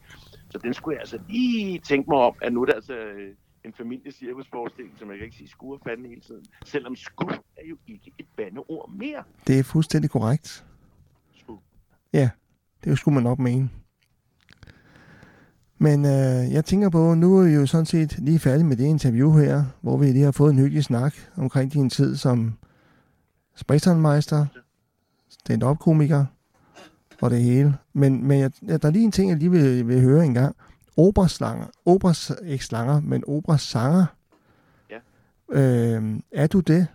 Så 0.49 0.57
den 0.57 0.73
skulle 0.73 0.95
jeg 0.95 1.01
altså 1.01 1.19
lige 1.29 1.79
tænke 1.79 2.09
mig 2.09 2.19
om, 2.19 2.35
at 2.41 2.53
nu 2.53 2.61
er 2.61 2.65
det 2.65 2.73
altså 2.73 2.93
øh, 2.93 3.35
en 3.65 3.73
familiecirkusforestilling, 3.73 4.99
som 4.99 5.09
jeg 5.09 5.17
kan 5.17 5.25
ikke 5.25 5.37
sige 5.37 5.49
skur 5.49 5.73
og 5.73 5.81
bande 5.85 6.09
hele 6.09 6.21
tiden. 6.21 6.45
Selvom 6.65 6.95
skur 6.95 7.31
er 7.31 7.67
jo 7.69 7.77
ikke 7.87 8.11
et 8.17 8.25
bandeord 8.37 8.91
mere. 8.91 9.23
Det 9.47 9.59
er 9.59 9.63
fuldstændig 9.63 10.11
korrekt. 10.11 10.65
Skur. 11.33 11.61
Det 12.83 12.97
skulle 12.97 13.15
man 13.15 13.23
nok 13.23 13.39
mene. 13.39 13.69
Men 15.81 16.05
øh, 16.05 16.53
jeg 16.53 16.65
tænker 16.65 16.89
på, 16.89 17.13
nu 17.13 17.37
er 17.37 17.43
vi 17.43 17.51
jo 17.51 17.65
sådan 17.65 17.85
set 17.85 18.15
lige 18.17 18.39
færdige 18.39 18.65
med 18.65 18.77
det 18.77 18.83
interview 18.83 19.37
her, 19.37 19.63
hvor 19.81 19.97
vi 19.97 20.05
lige 20.05 20.23
har 20.23 20.31
fået 20.31 20.51
en 20.51 20.59
hyggelig 20.59 20.83
snak 20.83 21.13
omkring 21.37 21.73
din 21.73 21.89
tid 21.89 22.15
som 22.15 22.53
spritzenmeister, 23.55 24.45
stand-up-komiker 25.29 26.25
og 27.21 27.29
det 27.29 27.41
hele. 27.41 27.75
Men, 27.93 28.27
men 28.27 28.39
jeg, 28.39 28.51
der 28.81 28.87
er 28.87 28.91
lige 28.91 29.05
en 29.05 29.11
ting, 29.11 29.29
jeg 29.29 29.37
lige 29.37 29.51
vil, 29.51 29.87
vil 29.87 30.01
høre 30.01 30.25
en 30.25 30.33
gang. 30.33 30.55
Operaslanger, 30.97 31.65
operas, 31.85 32.31
ikke 32.45 32.65
slanger, 32.65 33.01
men 33.01 33.23
operasanger. 33.27 34.05
Ja. 34.89 34.97
Øh, 35.51 36.03
er 36.31 36.47
du 36.47 36.59
det? 36.59 36.87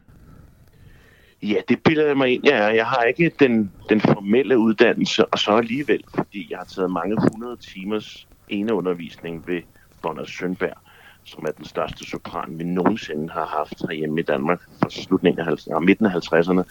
Ja, 1.43 1.57
det 1.69 1.79
bilder 1.85 2.07
jeg 2.07 2.17
mig 2.17 2.35
ind. 2.35 2.45
Ja, 2.45 2.65
jeg 2.65 2.87
har 2.87 3.03
ikke 3.03 3.33
den, 3.39 3.73
den 3.89 4.01
formelle 4.01 4.59
uddannelse, 4.59 5.27
og 5.27 5.39
så 5.39 5.51
alligevel, 5.51 6.05
fordi 6.15 6.47
jeg 6.51 6.59
har 6.59 6.65
taget 6.65 6.91
mange 6.91 7.17
hundrede 7.21 7.57
timers 7.57 8.29
eneundervisning 8.55 9.47
ved 9.47 9.63
Bonner 10.03 10.25
Sønberg, 10.25 10.77
som 11.25 11.45
er 11.45 11.51
den 11.51 11.65
største 11.65 12.05
sopran, 12.05 12.59
vi 12.59 12.65
nogensinde 12.65 13.33
har 13.33 13.47
haft 13.47 13.83
herhjemme 13.89 14.21
i 14.21 14.23
Danmark 14.23 14.61
fra 14.83 14.91
slutningen 14.91 15.41
af 15.41 15.47
50, 15.47 15.85
midten 15.87 16.07
af 16.07 16.11
50'erne 16.11 16.63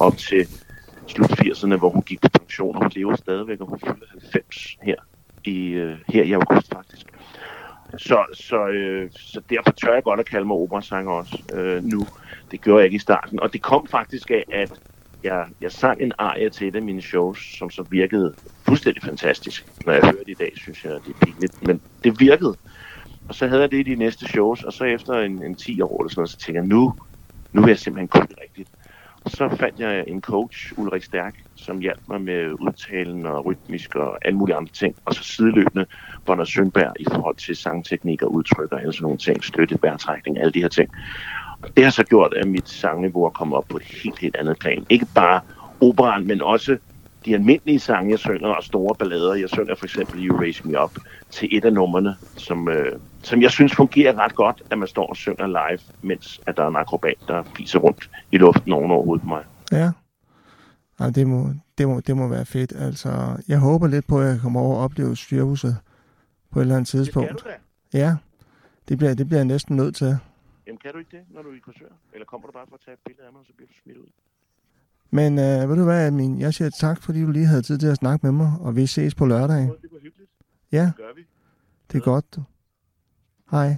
op 0.00 0.16
til 0.16 0.48
slut 1.06 1.30
80'erne, 1.30 1.76
hvor 1.76 1.90
hun 1.90 2.02
gik 2.02 2.20
på 2.20 2.28
pension, 2.28 2.76
og 2.76 2.82
hun 2.82 2.92
lever 2.94 3.16
stadigvæk, 3.16 3.60
og 3.60 3.66
hun 3.66 3.78
fylder 3.80 4.06
90 4.10 4.78
her 4.82 4.96
i, 5.44 5.66
øh, 5.66 5.98
her 6.08 6.22
i 6.22 6.32
august 6.32 6.72
faktisk. 6.74 7.06
Så, 7.98 8.24
så, 8.34 8.66
øh, 8.66 9.10
så 9.12 9.40
derfor 9.50 9.70
tør 9.70 9.94
jeg 9.94 10.02
godt 10.02 10.20
at 10.20 10.26
kalde 10.26 10.46
mig 10.46 10.56
operasanger 10.56 11.12
også 11.12 11.42
øh, 11.54 11.84
nu. 11.84 12.06
Det 12.50 12.60
gjorde 12.60 12.78
jeg 12.78 12.84
ikke 12.84 12.96
i 12.96 12.98
starten. 12.98 13.40
Og 13.40 13.52
det 13.52 13.62
kom 13.62 13.86
faktisk 13.86 14.30
af, 14.30 14.44
at 14.52 14.80
jeg, 15.22 15.46
jeg 15.60 15.72
sang 15.72 16.00
en 16.02 16.12
arie 16.18 16.50
til 16.50 16.68
et 16.68 16.76
af 16.76 16.82
mine 16.82 17.02
shows, 17.02 17.56
som 17.58 17.70
så 17.70 17.82
virkede 17.90 18.34
fuldstændig 18.70 19.02
fantastisk. 19.02 19.66
Når 19.86 19.92
jeg 19.92 20.02
hører 20.02 20.24
det 20.26 20.28
i 20.28 20.34
dag, 20.34 20.52
synes 20.56 20.84
jeg, 20.84 20.92
det 20.92 21.14
er 21.14 21.26
pinligt. 21.26 21.66
Men 21.66 21.80
det 22.04 22.20
virkede. 22.20 22.54
Og 23.28 23.34
så 23.34 23.46
havde 23.46 23.60
jeg 23.62 23.70
det 23.70 23.78
i 23.78 23.82
de 23.82 23.94
næste 23.94 24.26
shows, 24.26 24.62
og 24.64 24.72
så 24.72 24.84
efter 24.84 25.12
en, 25.12 25.42
en 25.42 25.54
10 25.54 25.80
år 25.80 26.02
eller 26.02 26.10
sådan 26.10 26.20
noget, 26.20 26.30
så 26.30 26.36
tænkte 26.36 26.60
jeg, 26.60 26.66
nu, 26.66 26.94
nu 27.52 27.60
vil 27.60 27.68
jeg 27.68 27.78
simpelthen 27.78 28.08
kunne 28.08 28.26
det 28.26 28.38
rigtigt. 28.42 28.68
Og 29.24 29.30
så 29.30 29.56
fandt 29.60 29.80
jeg 29.80 30.04
en 30.06 30.20
coach, 30.20 30.72
Ulrik 30.76 31.02
Stærk, 31.02 31.34
som 31.54 31.78
hjalp 31.78 32.00
mig 32.08 32.20
med 32.20 32.52
udtalen 32.60 33.26
og 33.26 33.46
rytmisk 33.46 33.94
og 33.94 34.18
alle 34.26 34.38
mulige 34.38 34.56
andre 34.56 34.72
ting. 34.72 34.94
Og 35.04 35.14
så 35.14 35.24
sideløbende 35.24 35.86
Bonner 36.26 36.44
Sønberg 36.44 36.92
i 37.00 37.04
forhold 37.04 37.36
til 37.36 37.56
sangteknik 37.56 38.22
og 38.22 38.34
udtryk 38.34 38.72
og 38.72 38.80
alle 38.80 38.92
sådan 38.92 39.02
nogle 39.02 39.18
ting, 39.18 39.44
støtte, 39.44 39.78
vejrtrækning, 39.82 40.38
alle 40.38 40.52
de 40.52 40.60
her 40.60 40.68
ting. 40.68 40.90
Og 41.62 41.76
det 41.76 41.84
har 41.84 41.90
så 41.90 42.04
gjort, 42.04 42.34
at 42.34 42.48
mit 42.48 42.68
sangniveau 42.68 43.24
er 43.24 43.30
kommet 43.30 43.56
op 43.56 43.68
på 43.68 43.76
et 43.76 43.82
helt, 43.82 44.18
helt 44.18 44.36
andet 44.36 44.58
plan. 44.58 44.86
Ikke 44.88 45.06
bare 45.14 45.40
operan, 45.80 46.26
men 46.26 46.42
også 46.42 46.78
de 47.24 47.34
almindelige 47.34 47.80
sange, 47.80 48.10
jeg 48.10 48.18
synger, 48.18 48.48
og 48.48 48.64
store 48.64 48.94
ballader. 48.94 49.34
Jeg 49.34 49.48
synger 49.48 49.74
for 49.74 49.84
eksempel 49.84 50.26
You 50.26 50.38
Raise 50.38 50.68
Me 50.68 50.82
Up 50.82 50.98
til 51.30 51.48
et 51.56 51.64
af 51.64 51.72
numrene, 51.72 52.16
som, 52.36 52.68
øh, 52.68 52.98
som 53.22 53.42
jeg 53.42 53.50
synes 53.50 53.74
fungerer 53.74 54.18
ret 54.18 54.34
godt, 54.34 54.62
at 54.70 54.78
man 54.78 54.88
står 54.88 55.06
og 55.06 55.16
synger 55.16 55.46
live, 55.46 55.78
mens 56.02 56.40
at 56.46 56.56
der 56.56 56.64
er 56.64 56.68
en 56.68 56.76
akrobat, 56.76 57.14
der 57.28 57.42
fiser 57.56 57.78
rundt 57.78 58.10
i 58.32 58.38
luften 58.38 58.72
oven 58.72 58.90
over 58.90 59.04
hovedet 59.04 59.22
på 59.22 59.28
mig. 59.28 59.44
Ja. 59.72 59.90
ja 61.00 61.10
det, 61.10 61.26
må, 61.26 61.48
det, 61.78 61.88
må, 61.88 62.00
det 62.00 62.16
må 62.16 62.28
være 62.28 62.46
fedt. 62.46 62.72
Altså, 62.76 63.42
jeg 63.48 63.58
håber 63.58 63.86
lidt 63.86 64.06
på, 64.06 64.20
at 64.20 64.26
jeg 64.26 64.40
kommer 64.42 64.60
over 64.60 64.76
og 64.76 64.84
opleve 64.84 65.16
styrhuset 65.16 65.76
på 66.50 66.58
et 66.58 66.62
eller 66.62 66.76
andet 66.76 66.88
tidspunkt. 66.88 67.30
Det 67.30 67.44
da. 67.44 67.98
Ja, 67.98 68.16
det 68.88 68.98
bliver, 68.98 69.14
det 69.14 69.26
bliver 69.26 69.38
jeg 69.38 69.46
næsten 69.46 69.76
nødt 69.76 69.96
til. 69.96 70.18
Jamen 70.66 70.78
kan 70.78 70.92
du 70.92 70.98
ikke 70.98 71.16
det, 71.16 71.24
når 71.30 71.42
du 71.42 71.48
er 71.50 71.54
i 71.54 71.58
kursør? 71.58 71.92
Eller 72.12 72.26
kommer 72.26 72.46
du 72.46 72.52
bare 72.52 72.66
for 72.68 72.74
at 72.74 72.80
tage 72.84 72.94
et 72.94 73.00
billede 73.06 73.26
af 73.26 73.32
mig, 73.32 73.40
og 73.40 73.46
så 73.46 73.52
bliver 73.56 73.68
du 73.68 73.74
smidt 73.82 73.98
ud? 73.98 74.10
Men 75.10 75.38
øh, 75.38 75.68
ved 75.70 75.76
du 75.76 75.84
hvad, 75.84 76.10
min, 76.10 76.38
jeg 76.40 76.54
siger 76.54 76.70
tak, 76.70 77.02
fordi 77.02 77.22
du 77.22 77.30
lige 77.30 77.46
havde 77.46 77.62
tid 77.62 77.78
til 77.78 77.86
at 77.86 77.96
snakke 77.96 78.26
med 78.26 78.32
mig, 78.32 78.52
og 78.60 78.76
vi 78.76 78.86
ses 78.86 79.14
på 79.14 79.26
lørdag. 79.26 79.56
Det 79.62 79.68
var 79.68 79.98
hyggeligt. 80.02 80.30
Ja, 80.72 80.84
Det 80.84 80.96
gør 80.96 81.14
vi. 81.16 81.22
det 81.92 81.98
er 81.98 82.02
godt. 82.02 82.38
Hej. 83.50 83.76